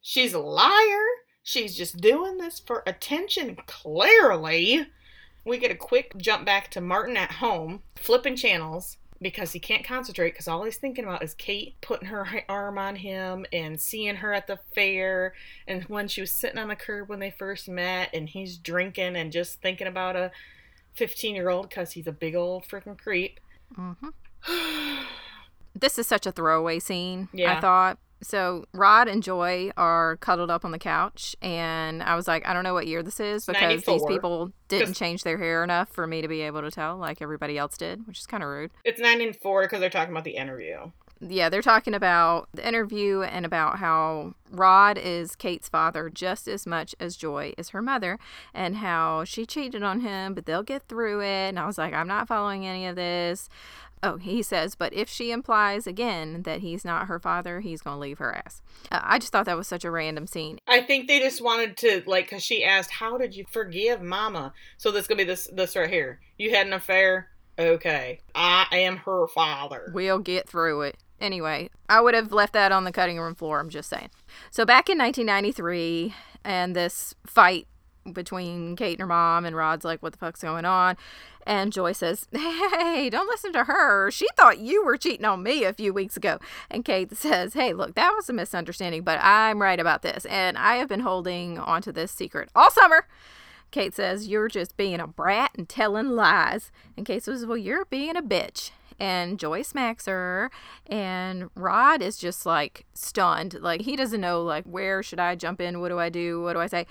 [0.00, 1.04] she's a liar.
[1.42, 4.86] She's just doing this for attention, clearly.
[5.44, 9.84] We get a quick jump back to Martin at home, flipping channels because he can't
[9.84, 14.16] concentrate because all he's thinking about is Kate putting her arm on him and seeing
[14.16, 15.34] her at the fair
[15.66, 19.16] and when she was sitting on the curb when they first met and he's drinking
[19.16, 20.30] and just thinking about a
[20.94, 23.40] 15 year old because he's a big old freaking creep.
[23.76, 24.12] Mhm.
[25.72, 27.28] This is such a throwaway scene.
[27.32, 27.56] Yeah.
[27.56, 32.28] I thought So Rod and Joy are cuddled up on the couch, and I was
[32.28, 35.64] like, I don't know what year this is because these people didn't change their hair
[35.64, 38.42] enough for me to be able to tell, like everybody else did, which is kind
[38.42, 38.70] of rude.
[38.84, 40.90] It's nine and four because they're talking about the interview.
[41.22, 46.66] Yeah, they're talking about the interview and about how Rod is Kate's father just as
[46.66, 48.18] much as Joy is her mother,
[48.54, 51.48] and how she cheated on him, but they'll get through it.
[51.48, 53.50] And I was like, I'm not following any of this.
[54.02, 57.96] Oh, he says, but if she implies again that he's not her father, he's going
[57.96, 58.62] to leave her ass.
[58.90, 60.58] Uh, I just thought that was such a random scene.
[60.66, 64.54] I think they just wanted to like because she asked, "How did you forgive Mama?"
[64.78, 66.20] So this gonna be this this right here.
[66.38, 67.28] You had an affair.
[67.58, 69.90] Okay, I am her father.
[69.92, 70.96] We'll get through it.
[71.20, 73.60] Anyway, I would have left that on the cutting room floor.
[73.60, 74.08] I'm just saying.
[74.50, 77.66] So back in 1993, and this fight
[78.10, 80.96] between Kate and her mom, and Rod's like, "What the fuck's going on?"
[81.50, 84.08] And Joy says, "Hey, don't listen to her.
[84.12, 86.38] She thought you were cheating on me a few weeks ago."
[86.70, 90.56] And Kate says, "Hey, look, that was a misunderstanding, but I'm right about this, and
[90.56, 93.08] I have been holding onto this secret all summer."
[93.72, 96.70] Kate says, You're just being a brat and telling lies.
[96.96, 98.70] And Kate says, Well, you're being a bitch.
[98.98, 100.50] And Joy smacks her.
[100.86, 103.54] And Rod is just like stunned.
[103.60, 105.80] Like he doesn't know, like, where should I jump in?
[105.80, 106.42] What do I do?
[106.42, 106.86] What do I say?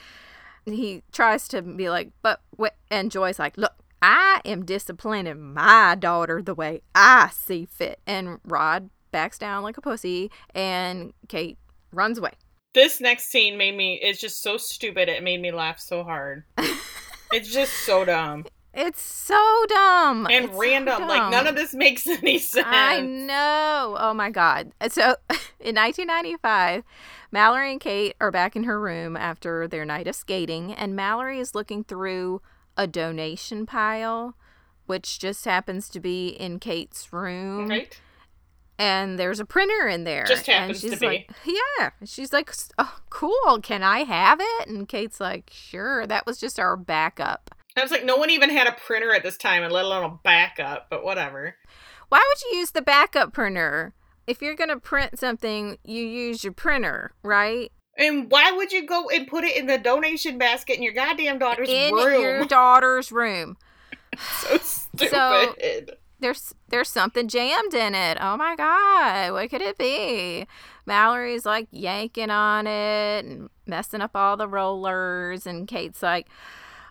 [0.65, 2.75] He tries to be like, But what?
[2.89, 7.99] And Joy's like, Look, I am disciplining my daughter the way I see fit.
[8.07, 10.31] And Rod backs down like a pussy.
[10.53, 11.57] And Kate
[11.91, 12.31] runs away.
[12.73, 13.99] This next scene made me.
[14.01, 15.09] It's just so stupid.
[15.09, 16.43] It made me laugh so hard.
[17.31, 21.07] it's just so dumb It's so dumb and It's so random.
[21.07, 22.67] Like none of this makes any sense.
[22.69, 23.97] I know.
[23.99, 24.71] Oh my God.
[24.89, 25.01] So
[25.59, 26.83] in 1995,
[27.31, 31.39] Mallory and Kate are back in her room after their night of skating, and Mallory
[31.39, 32.41] is looking through
[32.79, 34.35] a donation pile,
[34.85, 37.67] which just happens to be in Kate's room.
[37.67, 37.99] Right?
[38.79, 40.23] And there's a printer in there.
[40.23, 41.05] Just and happens to she's be.
[41.05, 41.89] Like, yeah.
[42.05, 43.59] She's like, oh, cool.
[43.61, 44.69] Can I have it?
[44.69, 46.07] And Kate's like, sure.
[46.07, 47.53] That was just our backup.
[47.75, 50.05] I was like, no one even had a printer at this time, and let alone
[50.05, 50.89] a backup.
[50.89, 51.57] But whatever.
[52.07, 53.93] Why would you use the backup printer?
[54.25, 57.73] If you're going to print something, you use your printer, right?
[57.99, 61.37] And why would you go and put it in the donation basket in your goddamn
[61.37, 62.21] daughter's In room?
[62.21, 63.57] your daughter's room.
[64.17, 65.09] so stupid.
[65.11, 65.55] So-
[66.21, 68.17] There's there's something jammed in it.
[68.19, 70.47] Oh my god, what could it be?
[70.85, 76.27] Mallory's like yanking on it and messing up all the rollers and Kate's like,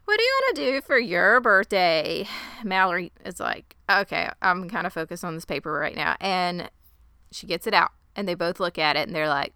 [0.06, 2.26] "What do you want to do for your birthday?"
[2.64, 6.70] Mallory is like, "Okay, I'm kind of focused on this paper right now." And
[7.30, 9.52] she gets it out and they both look at it and they're like,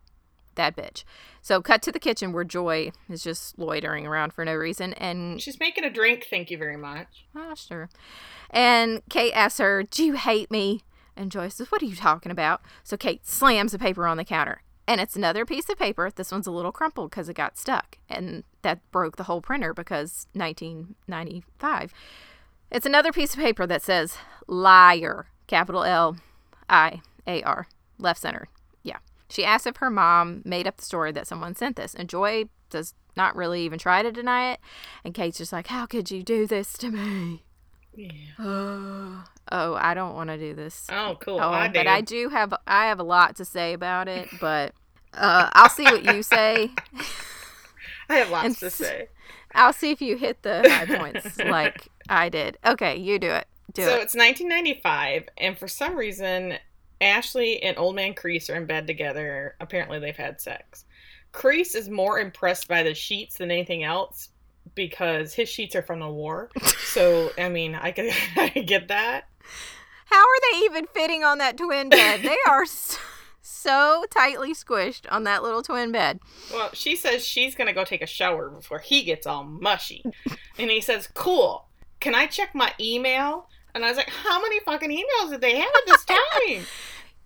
[0.54, 1.04] "That bitch."
[1.42, 5.42] So cut to the kitchen where Joy is just loitering around for no reason and
[5.42, 6.28] She's making a drink.
[6.30, 7.24] Thank you very much.
[7.34, 7.90] Oh, sure.
[8.48, 10.82] And Kate asks her, Do you hate me?
[11.16, 12.62] And Joyce says, What are you talking about?
[12.84, 14.62] So Kate slams the paper on the counter.
[14.86, 16.10] And it's another piece of paper.
[16.14, 17.98] This one's a little crumpled because it got stuck.
[18.08, 21.92] And that broke the whole printer because 1995.
[22.70, 26.16] It's another piece of paper that says liar, capital L
[26.68, 27.66] I A R,
[27.98, 28.48] left center.
[29.32, 31.94] She asks if her mom made up the story that someone sent this.
[31.94, 34.60] And Joy does not really even try to deny it.
[35.04, 37.44] And Kate's just like, How could you do this to me?
[37.94, 38.10] Yeah.
[39.50, 40.86] Oh, I don't want to do this.
[40.88, 41.38] Oh, cool.
[41.38, 44.72] Oh, I but I do have I have a lot to say about it, but
[45.12, 46.70] uh, I'll see what you say.
[48.08, 49.08] I have lots to say.
[49.52, 52.56] I'll see if you hit the high points like I did.
[52.64, 53.46] Okay, you do it.
[53.74, 54.02] Do so it.
[54.02, 56.54] it's 1995, and for some reason,
[57.02, 59.56] Ashley and Old Man Crease are in bed together.
[59.60, 60.84] Apparently, they've had sex.
[61.32, 64.28] Crease is more impressed by the sheets than anything else
[64.74, 66.50] because his sheets are from the war.
[66.92, 69.24] So, I mean, I could I could get that.
[70.10, 72.20] How are they even fitting on that twin bed?
[72.20, 72.98] they are so,
[73.40, 76.20] so tightly squished on that little twin bed.
[76.52, 80.04] Well, she says she's gonna go take a shower before he gets all mushy,
[80.58, 81.66] and he says, "Cool.
[82.00, 85.56] Can I check my email?" And I was like, "How many fucking emails did they
[85.56, 86.66] have at this time?"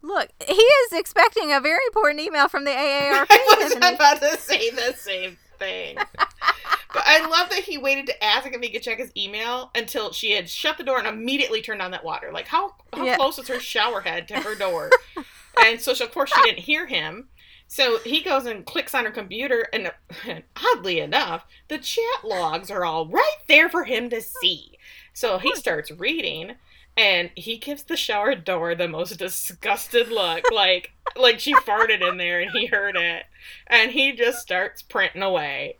[0.07, 3.27] Look, he is expecting a very important email from the AARP.
[3.31, 5.97] I was about to say the same thing.
[5.97, 10.13] but I love that he waited to ask if he could check his email until
[10.13, 12.31] she had shut the door and immediately turned on that water.
[12.33, 13.17] Like how how Yeah.
[13.17, 14.91] close is her shower head to her door?
[15.65, 17.29] and so she, of course she didn't hear him.
[17.67, 19.91] So he goes and clicks on her computer, and,
[20.25, 24.79] and oddly enough, the chat logs are all right there for him to see.
[25.13, 26.53] So he starts reading
[26.97, 30.45] and he gives the shower door the most disgusted look.
[30.51, 33.25] Like like she farted in there and he heard it.
[33.67, 35.77] And he just starts printing away.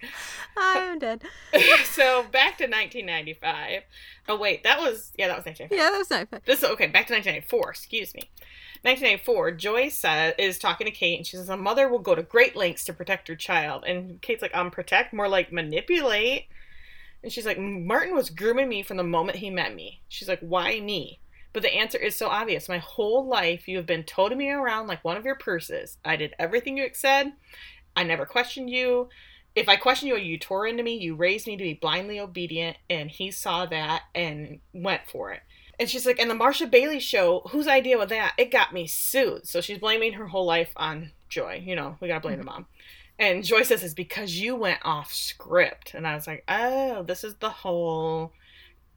[0.57, 1.23] I'm dead.
[1.85, 3.83] So back to 1995
[4.29, 7.07] oh wait that was yeah that was 1995 yeah that was 95 this okay back
[7.07, 8.23] to 1994 excuse me.
[8.83, 12.23] 1994 joy says is talking to kate and she says a mother will go to
[12.23, 13.85] great lengths to protect her child.
[13.87, 16.47] And kate's like um protect more like manipulate
[17.23, 20.03] and she's like, Martin was grooming me from the moment he met me.
[20.09, 21.21] She's like, why me?
[21.53, 22.69] But the answer is so obvious.
[22.69, 25.97] My whole life, you have been toting me around like one of your purses.
[26.05, 27.33] I did everything you said.
[27.97, 29.09] I never questioned you.
[29.55, 30.99] If I questioned you, you tore into me.
[30.99, 32.77] You raised me to be blindly obedient.
[32.91, 35.41] And he saw that and went for it.
[35.81, 38.35] And she's like, and the Marcia Bailey show, whose idea was that?
[38.37, 39.47] It got me sued.
[39.47, 41.63] So she's blaming her whole life on Joy.
[41.65, 42.47] You know, we gotta blame mm-hmm.
[42.47, 42.67] the mom.
[43.19, 45.95] And Joy says it's because you went off script.
[45.95, 48.33] And I was like, oh, this is the whole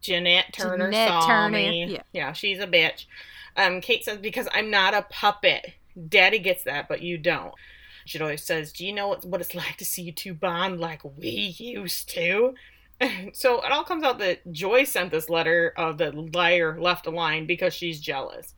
[0.01, 1.93] Jeanette Turner Jeanette saw Turner, me.
[1.93, 2.01] yeah.
[2.11, 3.05] yeah, she's a bitch.
[3.55, 5.73] Um, Kate says, because I'm not a puppet.
[6.07, 7.53] Daddy gets that, but you don't.
[8.05, 10.79] She always says, do you know what, what it's like to see you two bond
[10.79, 12.55] like we used to?
[13.33, 17.11] so it all comes out that Joy sent this letter of the liar left a
[17.11, 18.53] line because she's jealous.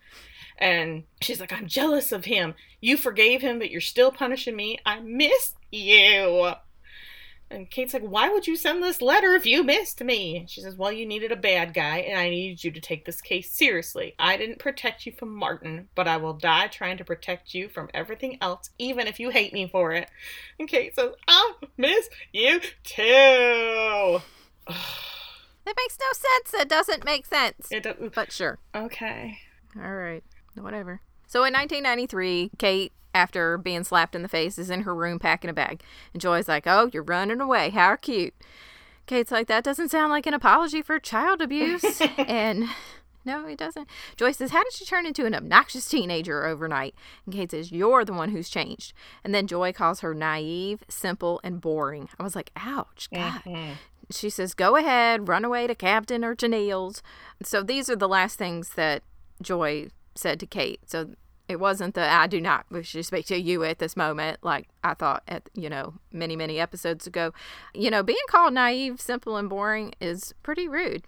[0.61, 2.53] And she's like, I'm jealous of him.
[2.79, 4.77] You forgave him, but you're still punishing me.
[4.85, 6.53] I miss you.
[7.49, 10.45] And Kate's like, Why would you send this letter if you missed me?
[10.47, 13.19] She says, Well, you needed a bad guy, and I needed you to take this
[13.21, 14.15] case seriously.
[14.17, 17.89] I didn't protect you from Martin, but I will die trying to protect you from
[17.93, 20.09] everything else, even if you hate me for it.
[20.59, 24.21] And Kate says, I miss you too.
[25.63, 26.51] That makes no sense.
[26.51, 27.67] That doesn't make sense.
[27.69, 28.15] It doesn't.
[28.15, 28.59] But sure.
[28.73, 29.39] okay.
[29.75, 30.23] All right.
[30.55, 31.01] Whatever.
[31.27, 35.49] So in 1993, Kate, after being slapped in the face, is in her room packing
[35.49, 35.81] a bag.
[36.13, 37.69] And Joy's like, Oh, you're running away.
[37.69, 38.33] How cute.
[39.05, 42.01] Kate's like, That doesn't sound like an apology for child abuse.
[42.17, 42.65] and
[43.23, 43.87] no, it doesn't.
[44.15, 46.95] Joy says, How did she turn into an obnoxious teenager overnight?
[47.25, 48.93] And Kate says, You're the one who's changed.
[49.23, 52.09] And then Joy calls her naive, simple, and boring.
[52.19, 53.41] I was like, Ouch, God.
[53.45, 53.73] Mhm.
[54.11, 57.01] She says, Go ahead, run away to Captain or Janelle's.
[57.43, 59.03] So these are the last things that
[59.41, 60.79] Joy said to Kate.
[60.89, 61.11] So
[61.47, 64.69] it wasn't the I do not wish to speak to you at this moment, like
[64.83, 67.33] I thought at you know many many episodes ago.
[67.73, 71.03] You know, being called naive, simple, and boring is pretty rude.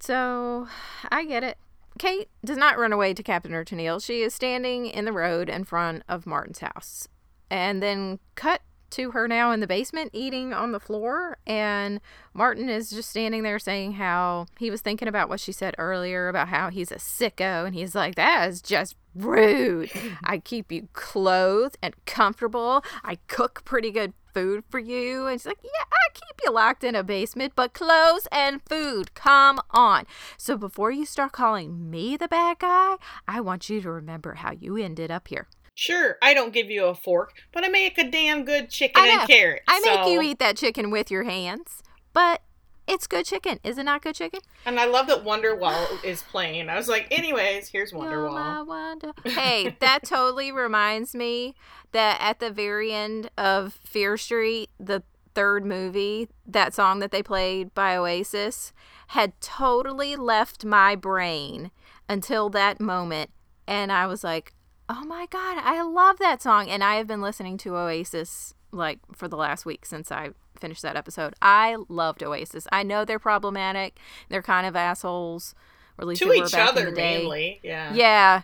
[0.00, 0.68] So
[1.10, 1.58] I get it.
[1.98, 3.64] Kate does not run away to Captain or
[4.00, 7.08] She is standing in the road in front of Martin's house,
[7.50, 12.00] and then cut to her now in the basement eating on the floor and
[12.34, 16.28] Martin is just standing there saying how he was thinking about what she said earlier
[16.28, 19.90] about how he's a sicko and he's like that is just rude.
[20.24, 22.84] I keep you clothed and comfortable.
[23.04, 25.26] I cook pretty good food for you.
[25.26, 29.14] And she's like, "Yeah, I keep you locked in a basement, but clothes and food,
[29.14, 33.90] come on." So before you start calling me the bad guy, I want you to
[33.90, 35.48] remember how you ended up here.
[35.78, 39.28] Sure, I don't give you a fork, but I make a damn good chicken and
[39.28, 39.62] carrots.
[39.68, 42.42] I make you eat that chicken with your hands, but
[42.88, 43.60] it's good chicken.
[43.62, 44.40] Is it not good chicken?
[44.66, 46.68] And I love that Wonderwall is playing.
[46.68, 48.66] I was like, anyways, here's Wonderwall.
[48.66, 51.54] wonder- Hey, that totally reminds me
[51.92, 55.04] that at the very end of Fear Street, the
[55.36, 58.72] third movie, that song that they played by Oasis
[59.08, 61.70] had totally left my brain
[62.08, 63.30] until that moment.
[63.68, 64.54] And I was like,
[64.88, 66.68] oh my God, I love that song.
[66.68, 70.82] And I have been listening to Oasis like for the last week since I finished
[70.82, 71.34] that episode.
[71.40, 72.66] I loved Oasis.
[72.72, 75.54] I know they're problematic, they're kind of assholes.
[75.98, 77.60] Or at least To they were each other, mainly.
[77.62, 77.92] Yeah.
[77.92, 78.42] Yeah.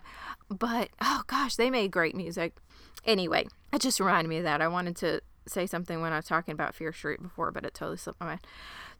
[0.49, 2.53] But oh gosh, they made great music.
[3.05, 4.61] Anyway, it just reminded me of that.
[4.61, 7.73] I wanted to say something when I was talking about Fear Street before, but it
[7.73, 8.41] totally slipped my mind.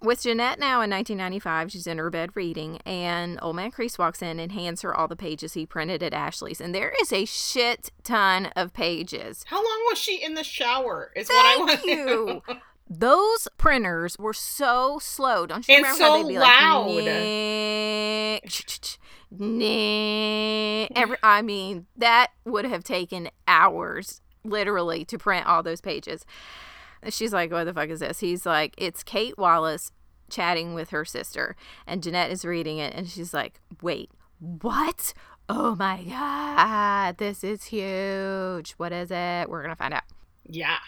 [0.02, 4.22] With Jeanette now in 1995, she's in her bed reading, and Old Man Crease walks
[4.22, 6.60] in and hands her all the pages he printed at Ashley's.
[6.60, 9.46] And there is a shit ton of pages.
[9.48, 11.12] How long was she in the shower?
[11.16, 12.41] Is what I want Thank you.
[12.89, 15.48] Those printers were so slow.
[15.48, 16.86] Don't you And remember so how they'd be loud.
[16.88, 18.98] like, "Nick,
[19.32, 26.26] Nick." Every, I mean, that would have taken hours, literally, to print all those pages.
[27.10, 29.91] She's like, "What the fuck is this?" He's like, "It's Kate Wallace
[30.30, 35.14] chatting with her sister," and Jeanette is reading it, and she's like, "Wait, what?"
[35.48, 38.72] Oh my god, this is huge.
[38.74, 39.50] What is it?
[39.50, 40.04] We're gonna find out.
[40.43, 40.80] Yeah.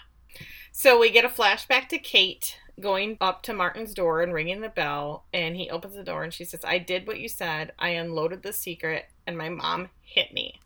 [0.71, 4.69] So we get a flashback to Kate going up to Martin's door and ringing the
[4.69, 7.71] bell, and he opens the door and she says, I did what you said.
[7.79, 10.59] I unloaded the secret, and my mom hit me.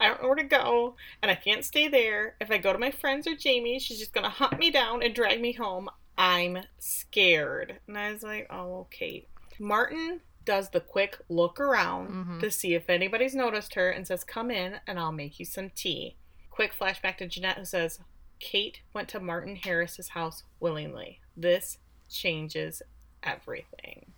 [0.00, 2.36] I don't know where to go, and I can't stay there.
[2.40, 5.14] If I go to my friends or Jamie, she's just gonna hunt me down and
[5.14, 5.88] drag me home.
[6.18, 7.80] I'm scared.
[7.86, 9.28] And I was like, Oh, Kate.
[9.58, 12.40] Martin does the quick look around Mhm.
[12.40, 15.70] to see if anybody's noticed her and says, Come in and I'll make you some
[15.70, 16.16] tea.
[16.50, 18.00] Quick flashback to Jeanette who says,
[18.40, 21.20] Kate went to Martin Harris's house willingly.
[21.36, 21.78] This
[22.10, 22.82] changes
[23.22, 24.12] everything.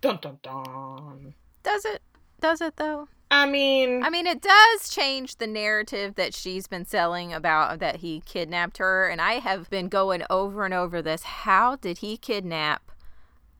[0.00, 1.34] Dun dun dun.
[1.62, 2.02] Does it?
[2.40, 3.08] Does it though?
[3.30, 7.96] I mean, I mean, it does change the narrative that she's been selling about that
[7.96, 9.08] he kidnapped her.
[9.08, 11.22] And I have been going over and over this.
[11.22, 12.90] How did he kidnap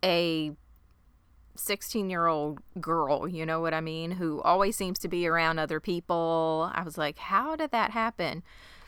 [0.02, 0.52] a
[1.54, 3.28] 16 year old girl?
[3.28, 4.12] You know what I mean?
[4.12, 6.70] Who always seems to be around other people.
[6.74, 8.42] I was like, how did that happen?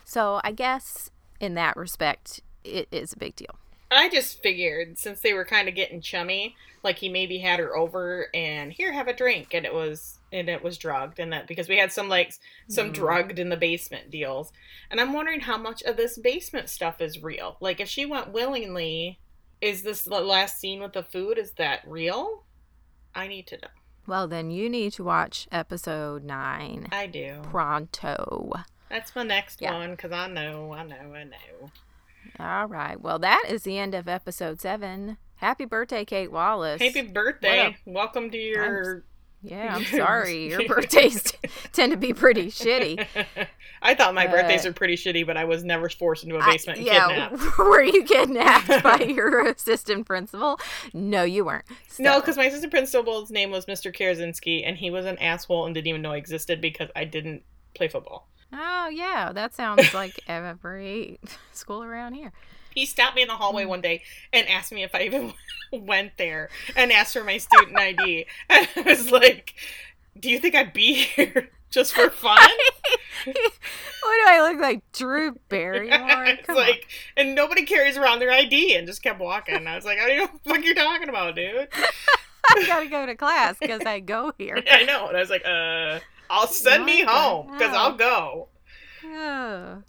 [0.05, 3.57] So I guess in that respect, it is a big deal.
[3.91, 7.77] I just figured since they were kind of getting chummy, like he maybe had her
[7.77, 11.47] over and here have a drink, and it was and it was drugged, and that
[11.47, 12.33] because we had some like
[12.69, 12.95] some Mm.
[12.95, 14.53] drugged in the basement deals,
[14.91, 17.57] and I'm wondering how much of this basement stuff is real.
[17.61, 19.21] Like if she went willingly,
[19.61, 21.39] is this the last scene with the food?
[21.39, 22.45] Is that real?
[23.15, 23.69] I need to know.
[24.07, 27.41] Well, then you need to watch episode nine I do.
[27.45, 28.53] pronto.
[28.89, 29.75] That's my next Yeah.
[29.75, 31.71] one because I know, I know, I know.
[32.41, 33.01] All right.
[33.01, 35.19] Well, that is the end of episode seven.
[35.37, 36.81] Happy birthday, Kate Wallace.
[36.81, 37.77] Happy birthday!
[37.85, 39.05] Welcome to your.
[39.43, 40.49] Yeah, I'm sorry.
[40.49, 41.33] Your birthdays
[41.73, 43.07] tend to be pretty shitty.
[43.83, 46.45] I thought my birthdays Uh, were pretty shitty, but I was never forced into a
[46.45, 47.59] basement and yeah, kidnapped.
[47.59, 50.61] were you kidnapped by your assistant principal?
[50.95, 51.65] No, you weren't.
[51.99, 53.93] No, because my assistant principal's name was Mr.
[53.93, 57.43] Karazinski, and he was an asshole and didn't even know I existed because I didn't
[57.75, 58.29] play football.
[58.53, 59.33] Oh, yeah.
[59.33, 61.19] That sounds like every
[61.53, 62.33] school around here.
[62.75, 64.03] He stopped me in the hallway one day
[64.33, 65.33] and asked me if I even
[65.73, 68.27] went there and asked for my student ID.
[68.51, 69.55] And I was like,
[70.19, 72.39] Do you think I'd be here just for fun?
[73.25, 74.83] what do I look like?
[74.93, 76.25] Drew Barrymore?
[76.25, 76.63] it's Come on.
[76.63, 79.67] like, and nobody carries around their ID and just kept walking.
[79.67, 81.69] I was like, I don't know what the fuck you're talking about, dude.
[82.55, 84.63] I gotta go to class because I go here.
[84.71, 85.07] I know.
[85.09, 87.75] And I was like, uh, I'll send me home because?
[87.75, 88.49] I'll go.
[89.05, 89.83] Oh.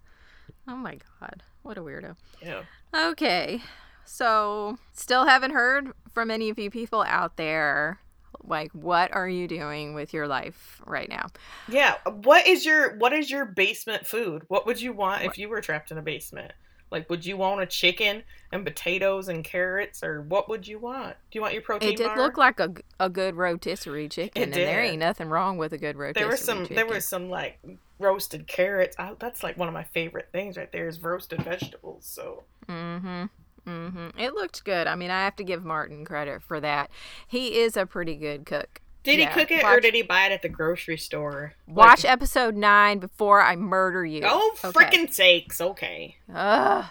[0.68, 1.44] oh my god.
[1.64, 2.16] What a weirdo.
[2.42, 2.64] Yeah.
[2.94, 3.62] Okay.
[4.06, 8.00] So, still haven't heard from any of you people out there.
[8.46, 11.28] Like, what are you doing with your life right now?
[11.70, 11.96] Yeah.
[12.06, 14.44] What is your what is your basement food?
[14.50, 16.52] What would you want if you were trapped in a basement?
[16.94, 21.16] Like, would you want a chicken and potatoes and carrots, or what would you want?
[21.32, 22.18] Do you want your protein It did bar?
[22.18, 25.98] look like a, a good rotisserie chicken, and there ain't nothing wrong with a good
[25.98, 26.76] rotisserie there was some chicken.
[26.76, 27.60] there was some like
[28.00, 28.96] roasted carrots.
[29.00, 32.06] I, that's like one of my favorite things right there is roasted vegetables.
[32.06, 33.26] So Mm-hmm.
[33.68, 34.20] Mm-hmm.
[34.20, 34.88] It looked good.
[34.88, 36.92] I mean, I have to give Martin credit for that.
[37.28, 38.82] He is a pretty good cook.
[39.04, 41.54] Did Yeah, he cook it or did he buy it at the grocery store?
[41.68, 44.22] Watch Like- episode nine before I murder you.
[44.26, 44.72] oh, Okay.
[44.72, 45.60] frickin' sakes!
[45.62, 46.18] Okay.
[46.34, 46.86] Ugh.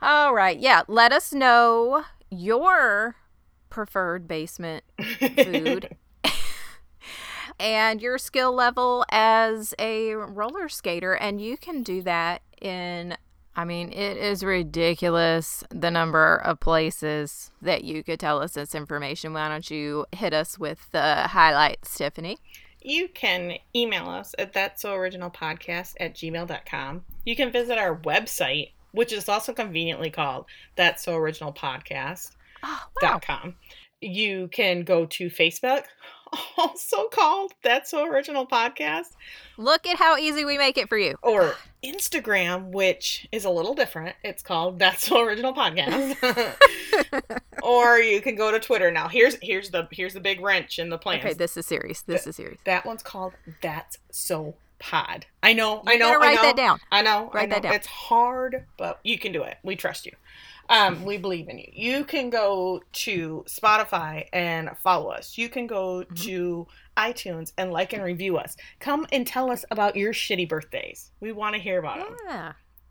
[0.00, 0.58] All right.
[0.58, 0.82] Yeah.
[0.88, 3.16] Let us know your
[3.70, 4.84] preferred basement
[5.18, 5.96] food
[7.60, 11.14] and your skill level as a roller skater.
[11.14, 13.16] And you can do that in,
[13.58, 18.72] I mean, it is ridiculous the number of places that you could tell us this
[18.72, 19.32] information.
[19.32, 22.38] Why don't you hit us with the highlights, Tiffany?
[22.82, 27.04] You can email us at that's so original podcast at gmail.com.
[27.24, 30.46] You can visit our website, which is also conveniently called
[30.76, 32.36] that's so original podcast.
[32.62, 33.56] Oh, dot com.
[34.00, 35.82] You can go to Facebook,
[36.58, 39.08] also called That's So Original Podcast,
[39.56, 41.16] Look at how easy we make it for you.
[41.22, 41.54] or
[41.84, 44.16] Instagram, which is a little different.
[44.22, 46.16] It's called That's So Original Podcast.
[47.62, 48.90] or you can go to Twitter.
[48.90, 51.24] Now here's here's the here's the big wrench in the plans.
[51.24, 52.02] Okay, this is serious.
[52.02, 52.58] This is serious.
[52.64, 55.26] that one's called That's So Pod.
[55.42, 56.78] I know, I know, write I know, that down.
[56.92, 57.54] I know, I Write know.
[57.56, 57.74] that down.
[57.74, 59.56] It's hard, but you can do it.
[59.64, 60.12] We trust you.
[60.68, 61.68] Um, we believe in you.
[61.72, 65.38] You can go to Spotify and follow us.
[65.38, 66.14] You can go Mm-hmm.
[66.26, 66.66] to
[66.96, 68.56] iTunes and like and review us.
[68.80, 71.12] Come and tell us about your shitty birthdays.
[71.20, 72.16] We want to hear about them.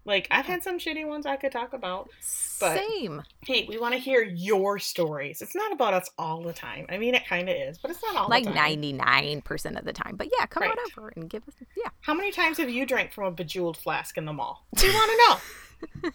[0.08, 2.10] Like I've had some shitty ones I could talk about.
[2.60, 3.22] But- Same.
[3.46, 5.42] Hey, we want to hear your stories.
[5.44, 6.86] It's not about us all the time.
[6.90, 10.16] I mean, it kind of is, but it's not all Like 99% of the time.
[10.16, 11.54] But yeah, come on over and give us.
[11.76, 11.90] Yeah.
[12.02, 14.66] How many times have you drank from a bejeweled flask in the mall?
[14.82, 16.10] We want to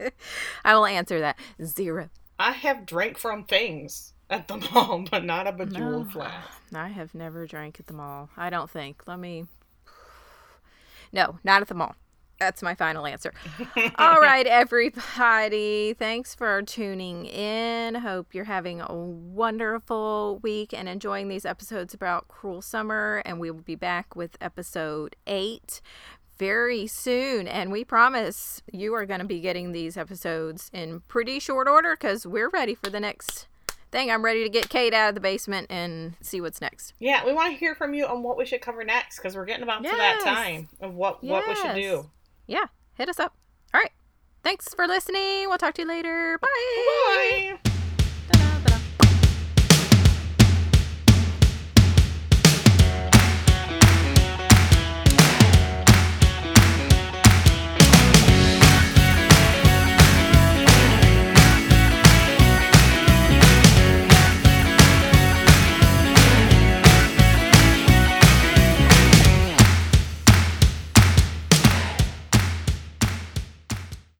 [0.00, 0.10] know.
[0.64, 1.38] I will answer that.
[1.62, 2.08] Zero.
[2.38, 6.10] I have drank from things at the mall, but not a bejeweled No.
[6.10, 6.48] flask.
[6.74, 8.30] I have never drank at the mall.
[8.36, 9.06] I don't think.
[9.06, 9.44] Let me.
[11.12, 11.96] No, not at the mall.
[12.40, 13.34] That's my final answer.
[13.96, 15.92] All right, everybody.
[15.92, 17.96] Thanks for tuning in.
[17.96, 23.20] Hope you're having a wonderful week and enjoying these episodes about Cruel Summer.
[23.26, 25.82] And we will be back with episode eight
[26.38, 27.46] very soon.
[27.46, 31.94] And we promise you are going to be getting these episodes in pretty short order
[31.94, 33.48] because we're ready for the next
[33.92, 34.10] thing.
[34.10, 36.94] I'm ready to get Kate out of the basement and see what's next.
[36.98, 39.44] Yeah, we want to hear from you on what we should cover next because we're
[39.44, 39.92] getting about yes.
[39.92, 41.32] to that time of what, yes.
[41.32, 42.08] what we should do
[42.50, 43.34] yeah, hit us up.
[43.72, 43.92] All right.
[44.42, 45.48] Thanks for listening.
[45.48, 46.38] We'll talk to you later.
[46.40, 47.58] Bye.
[47.62, 47.69] Bye.